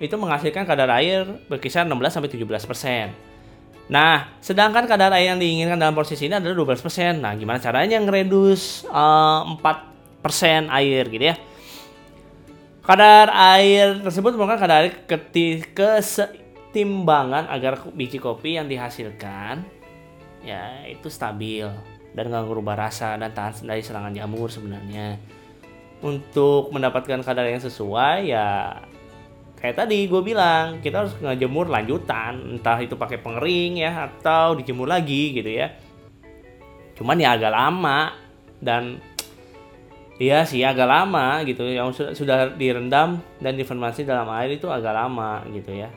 itu 0.02 0.14
menghasilkan 0.18 0.66
kadar 0.66 0.90
air 0.98 1.22
berkisar 1.46 1.86
16 1.86 2.10
sampai 2.10 2.30
17 2.30 2.66
persen. 2.66 3.06
Nah, 3.84 4.32
sedangkan 4.42 4.90
kadar 4.90 5.14
air 5.14 5.30
yang 5.30 5.38
diinginkan 5.38 5.78
dalam 5.78 5.94
proses 5.94 6.18
ini 6.18 6.34
adalah 6.34 6.56
12 6.56 6.82
persen. 6.82 7.22
Nah, 7.22 7.36
gimana 7.38 7.62
caranya 7.62 8.00
ngeredus 8.02 8.88
uh, 8.90 9.46
eh, 9.54 9.62
4 9.62 10.24
persen 10.24 10.66
air 10.72 11.06
gitu 11.12 11.24
ya? 11.30 11.36
Kadar 12.84 13.32
air 13.32 14.02
tersebut 14.02 14.34
merupakan 14.34 14.60
kadar 14.60 14.88
air 14.88 14.92
ketika 15.06 16.02
kesetimbangan 16.02 17.48
agar 17.48 17.86
biji 17.94 18.18
kopi 18.18 18.58
yang 18.58 18.66
dihasilkan 18.66 19.62
ya 20.42 20.84
itu 20.90 21.08
stabil 21.08 21.64
dan 22.14 22.30
nggak 22.30 22.46
merubah 22.46 22.78
rasa 22.78 23.18
dan 23.18 23.34
tahan 23.34 23.66
dari 23.66 23.82
serangan 23.82 24.14
jamur 24.14 24.48
sebenarnya. 24.48 25.18
Untuk 26.00 26.70
mendapatkan 26.70 27.20
kadar 27.26 27.50
yang 27.50 27.60
sesuai 27.60 28.30
ya 28.30 28.78
kayak 29.58 29.80
tadi 29.84 30.06
gue 30.06 30.22
bilang 30.22 30.78
kita 30.78 31.04
harus 31.04 31.14
ngejemur 31.18 31.66
lanjutan. 31.66 32.58
Entah 32.58 32.78
itu 32.78 32.94
pakai 32.94 33.18
pengering 33.18 33.82
ya 33.82 34.06
atau 34.08 34.54
dijemur 34.54 34.86
lagi 34.86 35.34
gitu 35.34 35.50
ya. 35.50 35.74
Cuman 36.94 37.18
ya 37.18 37.34
agak 37.34 37.52
lama 37.52 38.14
dan 38.62 39.02
Iya 40.14 40.46
sih 40.46 40.62
agak 40.62 40.86
lama 40.86 41.42
gitu. 41.42 41.66
Yang 41.66 42.14
sudah 42.14 42.54
direndam 42.54 43.18
dan 43.42 43.58
difermentasi 43.58 44.06
dalam 44.06 44.30
air 44.30 44.54
itu 44.54 44.70
agak 44.70 44.94
lama 44.94 45.42
gitu 45.50 45.74
ya. 45.74 45.90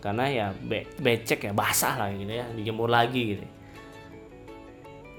Karena 0.00 0.24
ya 0.32 0.46
be 0.56 0.88
becek 0.96 1.44
ya 1.44 1.52
basah 1.52 2.00
lah 2.00 2.08
gitu 2.16 2.32
ya 2.32 2.48
dijemur 2.56 2.88
lagi 2.88 3.36
gitu 3.36 3.44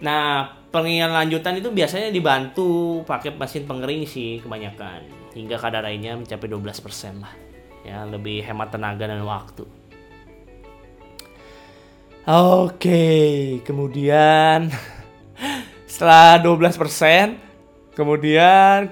Nah, 0.04 0.52
pengeringan 0.76 1.16
lanjutan 1.16 1.56
itu 1.56 1.72
biasanya 1.72 2.12
dibantu 2.12 3.00
pakai 3.08 3.32
mesin 3.32 3.64
pengering 3.64 4.04
sih 4.04 4.44
kebanyakan. 4.44 5.08
Hingga 5.32 5.56
kadar 5.60 5.88
airnya 5.88 6.20
mencapai 6.20 6.48
12% 6.48 7.24
lah. 7.24 7.34
Ya, 7.86 8.04
lebih 8.04 8.44
hemat 8.44 8.74
tenaga 8.76 9.08
dan 9.08 9.24
waktu. 9.24 9.64
Oke, 12.26 13.62
kemudian 13.62 14.74
setelah 15.92 16.42
12%, 16.42 17.94
kemudian 17.94 18.90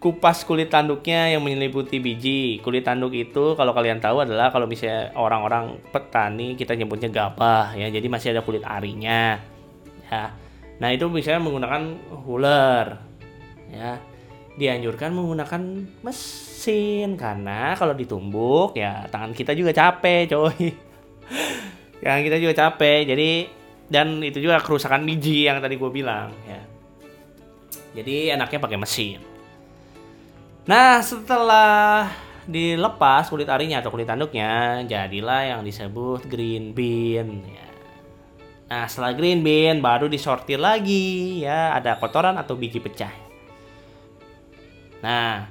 kupas 0.00 0.40
kulit 0.46 0.72
tanduknya 0.72 1.36
yang 1.36 1.44
menyeliputi 1.44 2.00
biji. 2.00 2.64
Kulit 2.64 2.88
tanduk 2.88 3.12
itu 3.12 3.52
kalau 3.60 3.76
kalian 3.76 4.00
tahu 4.00 4.24
adalah 4.24 4.48
kalau 4.48 4.64
misalnya 4.64 5.12
orang-orang 5.20 5.76
petani 5.92 6.56
kita 6.56 6.72
nyebutnya 6.72 7.12
gabah 7.12 7.76
ya. 7.76 7.92
Jadi 7.92 8.06
masih 8.08 8.32
ada 8.32 8.40
kulit 8.40 8.64
arinya. 8.64 9.55
Ya. 10.10 10.34
Nah, 10.76 10.88
itu 10.92 11.08
misalnya 11.08 11.42
menggunakan 11.42 11.82
huler. 12.26 12.86
Ya. 13.72 13.98
Dianjurkan 14.56 15.12
menggunakan 15.12 15.62
mesin 16.00 17.20
karena 17.20 17.76
kalau 17.76 17.92
ditumbuk 17.92 18.72
ya 18.72 19.04
tangan 19.12 19.36
kita 19.36 19.52
juga 19.52 19.76
capek, 19.76 20.32
coy. 20.32 20.72
yang 22.04 22.20
kita 22.24 22.36
juga 22.40 22.54
capek 22.54 23.08
jadi 23.08 23.30
dan 23.86 24.20
itu 24.20 24.42
juga 24.42 24.60
kerusakan 24.60 25.06
biji 25.06 25.46
yang 25.46 25.62
tadi 25.62 25.78
gue 25.78 25.90
bilang 25.90 26.34
ya 26.44 26.60
jadi 27.96 28.36
enaknya 28.36 28.58
pakai 28.60 28.78
mesin 28.78 29.20
nah 30.66 30.98
setelah 31.00 32.10
dilepas 32.46 33.30
kulit 33.30 33.46
arinya 33.50 33.82
atau 33.82 33.90
kulit 33.90 34.06
tanduknya 34.06 34.82
jadilah 34.86 35.42
yang 35.56 35.60
disebut 35.66 36.26
green 36.30 36.74
bean 36.74 37.42
ya. 37.42 37.66
Nah 38.66 38.90
setelah 38.90 39.14
green 39.14 39.46
bean 39.46 39.78
baru 39.78 40.10
disortir 40.10 40.58
lagi 40.58 41.42
ya 41.46 41.74
ada 41.74 41.98
kotoran 41.98 42.34
atau 42.34 42.58
biji 42.58 42.82
pecah 42.82 43.14
nah 45.00 45.46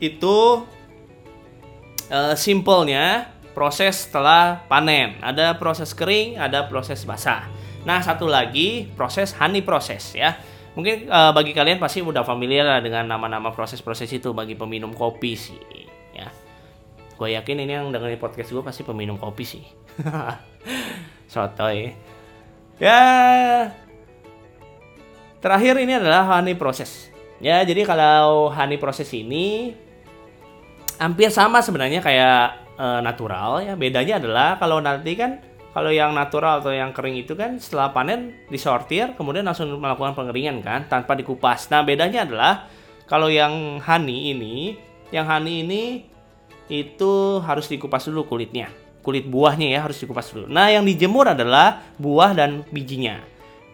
itu 0.00 0.64
uh, 2.12 2.34
simpelnya 2.36 3.32
proses 3.56 4.04
setelah 4.04 4.68
panen. 4.68 5.16
Ada 5.24 5.56
proses 5.56 5.96
kering, 5.96 6.36
ada 6.36 6.68
proses 6.68 7.08
basah. 7.08 7.48
Nah, 7.88 8.04
satu 8.04 8.28
lagi 8.28 8.92
proses 8.92 9.32
honey 9.40 9.64
proses 9.64 10.12
ya. 10.12 10.36
Mungkin 10.76 11.08
uh, 11.08 11.32
bagi 11.32 11.56
kalian 11.56 11.80
pasti 11.80 12.04
udah 12.04 12.20
familiar 12.20 12.68
dengan 12.84 13.08
nama-nama 13.08 13.48
proses-proses 13.48 14.12
itu 14.12 14.36
bagi 14.36 14.52
peminum 14.52 14.92
kopi 14.92 15.32
sih 15.32 15.56
ya. 16.12 16.28
Gue 17.16 17.32
yakin 17.32 17.64
ini 17.64 17.72
yang 17.72 17.88
dengerin 17.88 18.20
podcast 18.20 18.52
gue 18.52 18.60
pasti 18.60 18.84
peminum 18.84 19.16
kopi 19.16 19.44
sih. 19.48 19.64
Sotoy. 21.36 21.92
Ya. 22.80 23.00
Terakhir 25.44 25.76
ini 25.84 26.00
adalah 26.00 26.24
honey 26.40 26.56
proses. 26.56 27.12
Ya, 27.36 27.60
jadi 27.60 27.84
kalau 27.84 28.48
honey 28.48 28.80
proses 28.80 29.12
ini 29.12 29.76
hampir 30.96 31.28
sama 31.28 31.60
sebenarnya 31.60 32.00
kayak 32.00 32.72
uh, 32.80 33.00
natural 33.04 33.60
ya. 33.60 33.76
Bedanya 33.76 34.16
adalah 34.16 34.56
kalau 34.56 34.80
nanti 34.80 35.12
kan 35.12 35.44
kalau 35.76 35.92
yang 35.92 36.16
natural 36.16 36.64
atau 36.64 36.72
yang 36.72 36.96
kering 36.96 37.20
itu 37.20 37.36
kan 37.36 37.60
setelah 37.60 37.92
panen 37.92 38.48
disortir 38.48 39.12
kemudian 39.12 39.44
langsung 39.44 39.68
melakukan 39.76 40.16
pengeringan 40.16 40.64
kan 40.64 40.88
tanpa 40.88 41.12
dikupas. 41.12 41.68
Nah, 41.68 41.84
bedanya 41.84 42.24
adalah 42.24 42.64
kalau 43.04 43.28
yang 43.28 43.76
honey 43.84 44.32
ini, 44.32 44.80
yang 45.12 45.28
honey 45.28 45.68
ini 45.68 45.82
itu 46.72 47.38
harus 47.44 47.68
dikupas 47.68 48.08
dulu 48.08 48.24
kulitnya. 48.24 48.85
Kulit 49.06 49.30
buahnya 49.30 49.70
ya 49.70 49.86
harus 49.86 50.02
dikupas 50.02 50.26
dulu. 50.34 50.50
Nah, 50.50 50.74
yang 50.74 50.82
dijemur 50.82 51.30
adalah 51.30 51.94
buah 51.94 52.34
dan 52.34 52.66
bijinya. 52.74 53.22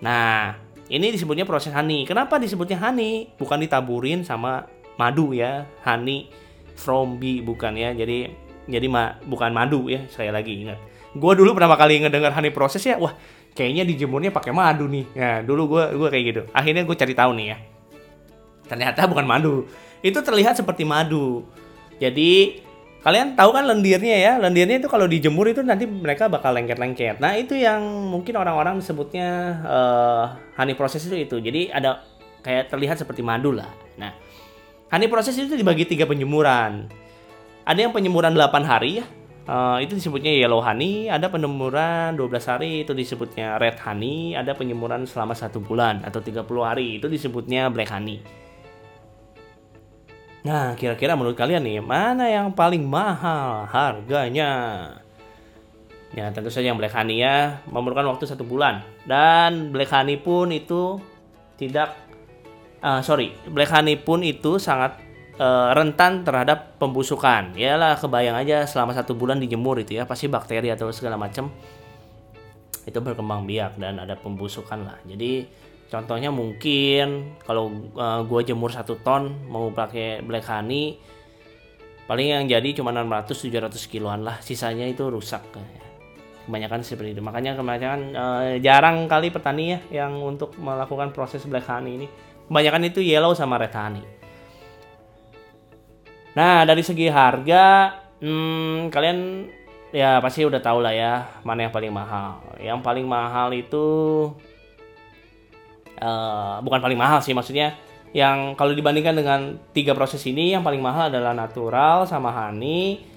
Nah, 0.04 0.60
ini 0.92 1.08
disebutnya 1.08 1.48
proses 1.48 1.72
honey. 1.72 2.04
Kenapa 2.04 2.36
disebutnya 2.36 2.76
honey? 2.76 3.32
Bukan 3.40 3.56
ditaburin 3.64 4.28
sama 4.28 4.68
madu 5.00 5.32
ya. 5.32 5.64
Honey 5.88 6.28
from 6.76 7.16
bee 7.16 7.40
bukan 7.40 7.72
ya. 7.80 7.96
Jadi 7.96 8.28
jadi 8.66 8.86
ma 8.86 9.18
bukan 9.26 9.50
madu 9.50 9.90
ya 9.90 10.06
sekali 10.06 10.30
lagi 10.30 10.52
ingat 10.62 10.78
gue 11.12 11.32
dulu 11.36 11.50
pertama 11.52 11.74
kali 11.74 12.00
ngedengar 12.02 12.32
honey 12.32 12.54
proses 12.54 12.82
ya 12.86 12.96
wah 12.96 13.12
kayaknya 13.52 13.84
dijemurnya 13.84 14.30
pakai 14.32 14.52
madu 14.54 14.86
nih 14.88 15.04
ya 15.12 15.30
dulu 15.42 15.76
gue 15.76 15.84
gue 15.98 16.08
kayak 16.08 16.24
gitu 16.32 16.42
akhirnya 16.54 16.82
gue 16.86 16.96
cari 16.96 17.14
tahu 17.14 17.30
nih 17.36 17.46
ya 17.52 17.58
ternyata 18.70 19.04
bukan 19.10 19.26
madu 19.26 19.68
itu 20.00 20.18
terlihat 20.22 20.56
seperti 20.56 20.86
madu 20.86 21.44
jadi 21.98 22.62
kalian 23.02 23.34
tahu 23.34 23.50
kan 23.52 23.66
lendirnya 23.66 24.16
ya? 24.18 24.32
Lendirnya 24.38 24.78
itu 24.78 24.88
kalau 24.90 25.10
dijemur 25.10 25.50
itu 25.50 25.60
nanti 25.62 25.84
mereka 25.86 26.30
bakal 26.30 26.54
lengket-lengket. 26.54 27.18
Nah 27.18 27.34
itu 27.34 27.58
yang 27.58 27.82
mungkin 28.08 28.38
orang-orang 28.38 28.78
sebutnya 28.78 29.60
uh, 29.66 30.24
honey 30.58 30.78
proses 30.78 31.04
itu 31.06 31.18
itu. 31.18 31.36
Jadi 31.42 31.68
ada 31.68 32.02
kayak 32.42 32.70
terlihat 32.70 32.98
seperti 32.98 33.20
madu 33.20 33.50
lah. 33.50 33.70
Nah 33.98 34.14
honey 34.94 35.10
proses 35.10 35.34
itu 35.34 35.58
dibagi 35.58 35.84
tiga 35.84 36.06
penjemuran 36.06 37.02
ada 37.62 37.78
yang 37.78 37.94
penyemuran 37.94 38.34
8 38.34 38.66
hari 38.66 39.02
ya. 39.02 39.06
Uh, 39.42 39.82
itu 39.82 39.98
disebutnya 39.98 40.30
yellow 40.30 40.62
honey, 40.62 41.10
ada 41.10 41.26
penyemuran 41.26 42.14
12 42.14 42.46
hari 42.46 42.86
itu 42.86 42.94
disebutnya 42.94 43.58
red 43.58 43.74
honey, 43.82 44.38
ada 44.38 44.54
penyemuran 44.54 45.02
selama 45.02 45.34
satu 45.34 45.58
bulan 45.58 46.06
atau 46.06 46.22
30 46.22 46.46
hari 46.62 47.02
itu 47.02 47.10
disebutnya 47.10 47.66
black 47.66 47.90
honey. 47.90 48.22
Nah, 50.42 50.74
kira-kira 50.74 51.14
menurut 51.14 51.38
kalian 51.38 51.62
nih, 51.62 51.78
mana 51.78 52.26
yang 52.26 52.50
paling 52.50 52.82
mahal 52.82 53.62
harganya? 53.70 54.50
Ya, 56.12 56.28
tentu 56.34 56.50
saja 56.50 56.74
yang 56.74 56.78
black 56.82 56.92
honey 56.92 57.22
ya, 57.22 57.62
memerlukan 57.70 58.10
waktu 58.10 58.26
satu 58.26 58.42
bulan. 58.42 58.82
Dan 59.06 59.70
black 59.70 59.94
honey 59.94 60.18
pun 60.18 60.50
itu 60.50 60.98
tidak, 61.54 61.94
uh, 62.82 62.98
sorry, 63.06 63.30
black 63.54 63.70
honey 63.70 63.94
pun 63.94 64.26
itu 64.26 64.58
sangat 64.58 64.98
uh, 65.38 65.70
rentan 65.78 66.26
terhadap 66.26 66.76
pembusukan. 66.76 67.54
Yalah 67.54 67.96
kebayang 67.96 68.36
aja 68.36 68.66
selama 68.66 68.98
satu 68.98 69.14
bulan 69.14 69.38
dijemur 69.38 69.78
itu 69.78 69.96
ya 69.96 70.04
pasti 70.04 70.26
bakteri 70.26 70.74
atau 70.74 70.90
segala 70.90 71.16
macam 71.16 71.54
itu 72.82 72.98
berkembang 72.98 73.46
biak 73.46 73.78
dan 73.78 74.02
ada 74.02 74.18
pembusukan 74.18 74.82
lah. 74.82 74.98
Jadi 75.06 75.46
contohnya 75.92 76.32
mungkin 76.32 77.36
kalau 77.44 77.68
uh, 77.92 78.24
gue 78.24 78.40
jemur 78.48 78.72
satu 78.72 78.96
ton 79.04 79.44
mau 79.52 79.68
pakai 79.68 80.24
black 80.24 80.48
honey 80.48 80.96
paling 82.08 82.32
yang 82.32 82.44
jadi 82.48 82.72
cuma 82.72 82.90
600-700 82.96 83.92
kiloan 83.92 84.24
lah. 84.24 84.40
Sisanya 84.40 84.88
itu 84.88 85.04
rusak 85.12 85.44
kebanyakan 86.48 86.82
seperti 86.82 87.16
itu. 87.16 87.22
Makanya 87.22 87.54
kebanyakan 87.54 88.00
uh, 88.12 88.52
jarang 88.58 89.06
kali 89.06 89.28
petani 89.30 89.76
ya 89.76 90.04
yang 90.04 90.18
untuk 90.20 90.56
melakukan 90.58 91.14
proses 91.14 91.44
black 91.46 91.68
honey 91.68 92.02
ini. 92.02 92.06
Kebanyakan 92.48 92.82
itu 92.88 93.00
yellow 93.00 93.32
sama 93.32 93.56
red 93.60 93.72
honey. 93.72 94.04
Nah, 96.32 96.64
dari 96.64 96.80
segi 96.80 97.12
harga, 97.12 97.92
hmm, 98.24 98.88
kalian 98.88 99.18
ya 99.92 100.16
pasti 100.24 100.48
udah 100.48 100.64
tahu 100.64 100.80
lah 100.80 100.92
ya 100.96 101.12
mana 101.44 101.68
yang 101.68 101.72
paling 101.72 101.92
mahal. 101.92 102.40
Yang 102.56 102.80
paling 102.80 103.06
mahal 103.08 103.52
itu 103.52 103.84
uh, 106.02 106.58
bukan 106.66 106.82
paling 106.82 106.98
mahal 106.98 107.22
sih, 107.22 107.30
maksudnya 107.30 107.78
yang 108.12 108.58
kalau 108.60 108.76
dibandingkan 108.76 109.16
dengan 109.16 109.40
tiga 109.72 109.96
proses 109.96 110.20
ini 110.28 110.52
yang 110.52 110.60
paling 110.60 110.82
mahal 110.82 111.08
adalah 111.08 111.32
natural 111.32 112.04
sama 112.04 112.28
honey. 112.28 113.08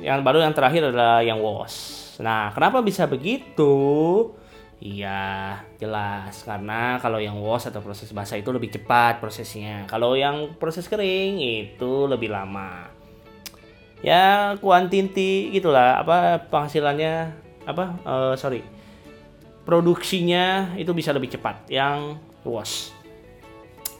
Yang 0.00 0.24
baru 0.24 0.38
yang 0.40 0.56
terakhir 0.56 0.88
adalah 0.88 1.20
yang 1.20 1.36
wash. 1.44 2.16
Nah, 2.16 2.48
kenapa 2.56 2.80
bisa 2.80 3.04
begitu? 3.04 3.76
Iya, 4.80 5.60
jelas. 5.76 6.40
Karena 6.48 6.96
kalau 6.96 7.20
yang 7.20 7.36
wash 7.36 7.68
atau 7.68 7.84
proses 7.84 8.08
basah 8.10 8.40
itu 8.40 8.48
lebih 8.48 8.72
cepat 8.72 9.20
prosesnya. 9.20 9.84
Kalau 9.84 10.16
yang 10.16 10.56
proses 10.56 10.88
kering 10.88 11.38
itu 11.44 12.08
lebih 12.08 12.32
lama. 12.32 12.88
Ya, 14.00 14.56
kuantinti 14.64 15.52
gitulah. 15.52 16.00
Apa 16.00 16.48
penghasilannya? 16.48 17.36
Apa? 17.68 17.84
Uh, 18.02 18.34
sorry. 18.34 18.64
Produksinya 19.62 20.74
itu 20.74 20.90
bisa 20.90 21.14
lebih 21.14 21.30
cepat. 21.30 21.70
Yang 21.70 22.18
wash. 22.42 22.90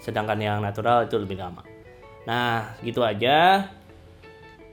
Sedangkan 0.02 0.38
yang 0.38 0.58
natural 0.58 1.06
itu 1.06 1.14
lebih 1.18 1.38
lama. 1.38 1.62
Nah, 2.26 2.74
gitu 2.82 3.02
aja. 3.06 3.70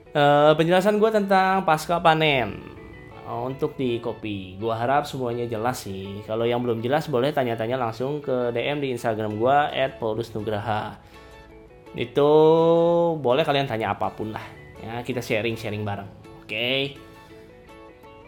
Uh, 0.09 0.57
penjelasan 0.57 0.97
gue 0.97 1.09
tentang 1.13 1.61
pasca 1.65 2.01
panen 2.01 2.79
untuk 3.29 3.77
di 3.77 4.01
kopi. 4.01 4.57
Gua 4.57 4.73
harap 4.73 5.05
semuanya 5.05 5.45
jelas 5.45 5.85
sih. 5.85 6.25
Kalau 6.25 6.49
yang 6.49 6.65
belum 6.65 6.81
jelas 6.81 7.05
boleh 7.05 7.29
tanya-tanya 7.29 7.77
langsung 7.77 8.25
ke 8.25 8.49
DM 8.49 8.81
di 8.81 8.89
Instagram 8.89 9.37
gua 9.37 9.69
@paulusnugraha. 10.01 10.97
Itu 11.93 12.31
boleh 13.21 13.45
kalian 13.45 13.69
tanya 13.69 13.93
apa 13.93 14.09
pun 14.09 14.33
lah. 14.33 14.45
Ya, 14.81 15.05
kita 15.05 15.21
sharing-sharing 15.21 15.85
bareng. 15.85 16.09
Oke. 16.41 16.49
Okay? 16.49 16.79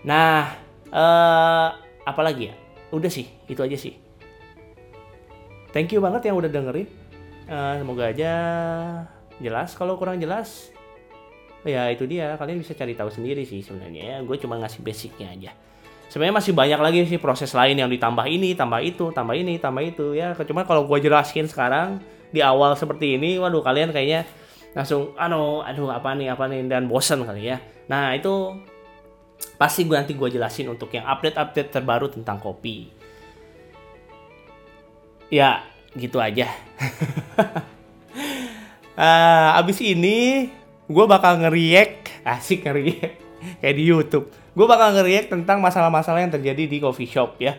Nah, 0.06 0.54
uh, 0.94 1.68
apa 2.12 2.22
lagi 2.22 2.52
ya? 2.52 2.56
Udah 2.92 3.08
sih, 3.08 3.26
itu 3.48 3.64
aja 3.64 3.78
sih. 3.80 3.96
Thank 5.72 5.96
you 5.96 6.04
banget 6.04 6.28
yang 6.28 6.36
udah 6.36 6.52
dengerin. 6.52 6.88
Uh, 7.48 7.80
semoga 7.80 8.12
aja 8.12 8.34
jelas. 9.40 9.72
Kalau 9.74 9.96
kurang 9.96 10.20
jelas, 10.20 10.72
ya 11.66 11.90
itu 11.94 12.10
dia 12.10 12.34
kalian 12.38 12.58
bisa 12.62 12.74
cari 12.74 12.98
tahu 12.98 13.10
sendiri 13.14 13.46
sih 13.46 13.62
sebenarnya 13.62 14.02
ya 14.02 14.18
gue 14.26 14.38
cuma 14.42 14.58
ngasih 14.58 14.82
basicnya 14.82 15.30
aja 15.30 15.52
sebenarnya 16.10 16.36
masih 16.42 16.54
banyak 16.58 16.80
lagi 16.82 17.00
sih 17.06 17.22
proses 17.22 17.54
lain 17.54 17.78
yang 17.78 17.90
ditambah 17.90 18.26
ini 18.26 18.58
tambah 18.58 18.82
itu 18.82 19.14
tambah 19.14 19.36
ini 19.38 19.62
tambah 19.62 19.84
itu 19.86 20.18
ya 20.18 20.34
cuma 20.42 20.66
kalau 20.66 20.90
gue 20.90 20.98
jelasin 20.98 21.46
sekarang 21.46 22.02
di 22.34 22.42
awal 22.42 22.74
seperti 22.74 23.20
ini 23.22 23.38
waduh 23.38 23.62
kalian 23.62 23.94
kayaknya 23.94 24.26
langsung 24.74 25.14
aduh 25.20 25.62
aduh 25.62 25.92
apa 25.94 26.16
nih 26.18 26.34
apa 26.34 26.50
nih 26.50 26.66
dan 26.66 26.90
bosan 26.90 27.22
kali 27.28 27.54
ya 27.54 27.62
nah 27.86 28.16
itu 28.18 28.58
pasti 29.62 29.86
gue 29.86 29.94
nanti 29.94 30.18
gue 30.18 30.30
jelasin 30.34 30.74
untuk 30.74 30.90
yang 30.90 31.06
update-update 31.06 31.70
terbaru 31.70 32.10
tentang 32.10 32.42
kopi. 32.42 32.90
Ya, 35.30 35.64
gitu 35.94 36.18
aja. 36.18 36.50
uh, 38.98 39.50
abis 39.62 39.80
ini 39.86 40.50
gue 40.90 41.06
bakal 41.06 41.40
ngeriak, 41.46 42.10
asik 42.26 42.66
ngeriak, 42.66 43.14
kayak 43.62 43.76
di 43.78 43.84
YouTube. 43.86 44.34
Gue 44.52 44.68
bakal 44.68 44.98
ngeriak 44.98 45.32
tentang 45.32 45.64
masalah-masalah 45.64 46.26
yang 46.26 46.34
terjadi 46.34 46.68
di 46.68 46.78
coffee 46.84 47.08
shop 47.08 47.40
ya. 47.40 47.56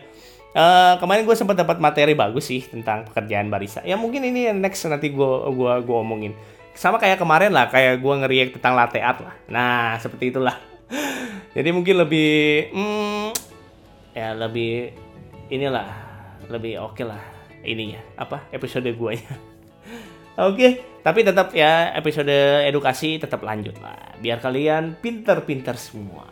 Uh, 0.53 1.01
kemarin 1.01 1.25
gue 1.25 1.33
sempat 1.33 1.57
dapat 1.57 1.81
materi 1.81 2.13
bagus 2.13 2.45
sih 2.45 2.61
tentang 2.61 3.09
pekerjaan 3.09 3.49
barista. 3.49 3.81
Ya 3.81 3.97
mungkin 3.97 4.21
ini 4.21 4.53
next 4.53 4.85
nanti 4.85 5.09
gue 5.09 5.31
gua 5.49 5.81
gua 5.81 6.05
omongin. 6.05 6.37
Sama 6.77 7.01
kayak 7.01 7.17
kemarin 7.17 7.49
lah, 7.49 7.73
kayak 7.73 7.97
gue 7.97 8.13
ngeriak 8.21 8.49
tentang 8.59 8.77
latte 8.77 9.01
art 9.01 9.23
lah. 9.23 9.35
Nah 9.49 9.97
seperti 9.97 10.29
itulah. 10.29 10.72
Jadi 11.53 11.69
mungkin 11.69 11.95
lebih, 12.01 12.31
hmm, 12.73 13.27
ya 14.17 14.33
lebih 14.33 14.89
inilah, 15.53 15.89
lebih 16.49 16.81
oke 16.81 16.97
okay 16.97 17.05
lah 17.05 17.21
ini 17.63 17.95
ya 17.95 18.01
apa 18.17 18.49
episode 18.49 18.89
gue 18.89 19.11
ya. 19.13 19.33
oke, 20.49 20.57
okay, 20.57 20.71
tapi 21.05 21.21
tetap 21.21 21.53
ya 21.53 21.93
episode 21.93 22.33
edukasi 22.65 23.21
tetap 23.21 23.45
lanjut 23.45 23.77
lah. 23.79 24.17
Biar 24.17 24.41
kalian 24.41 24.97
pinter-pinter 24.97 25.77
semua. 25.77 26.25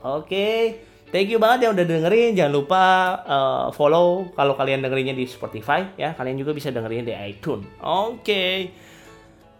Oke. 0.00 0.24
Okay. 0.26 0.58
Thank 1.10 1.34
you 1.34 1.42
banget 1.42 1.66
yang 1.66 1.72
udah 1.74 1.86
dengerin. 1.86 2.38
Jangan 2.38 2.54
lupa 2.54 2.82
uh, 3.26 3.66
follow 3.74 4.30
kalau 4.38 4.54
kalian 4.54 4.78
dengerinnya 4.78 5.12
di 5.12 5.26
Spotify 5.26 5.90
ya. 5.98 6.14
Kalian 6.14 6.38
juga 6.38 6.54
bisa 6.54 6.70
dengerin 6.70 7.02
di 7.02 7.14
iTunes. 7.14 7.66
Oke. 7.82 8.22
Okay. 8.22 8.56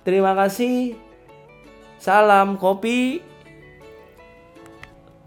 Terima 0.06 0.32
kasih. 0.38 0.94
Salam 1.98 2.56
kopi. 2.56 3.29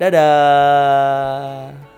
Dadah. 0.03 1.92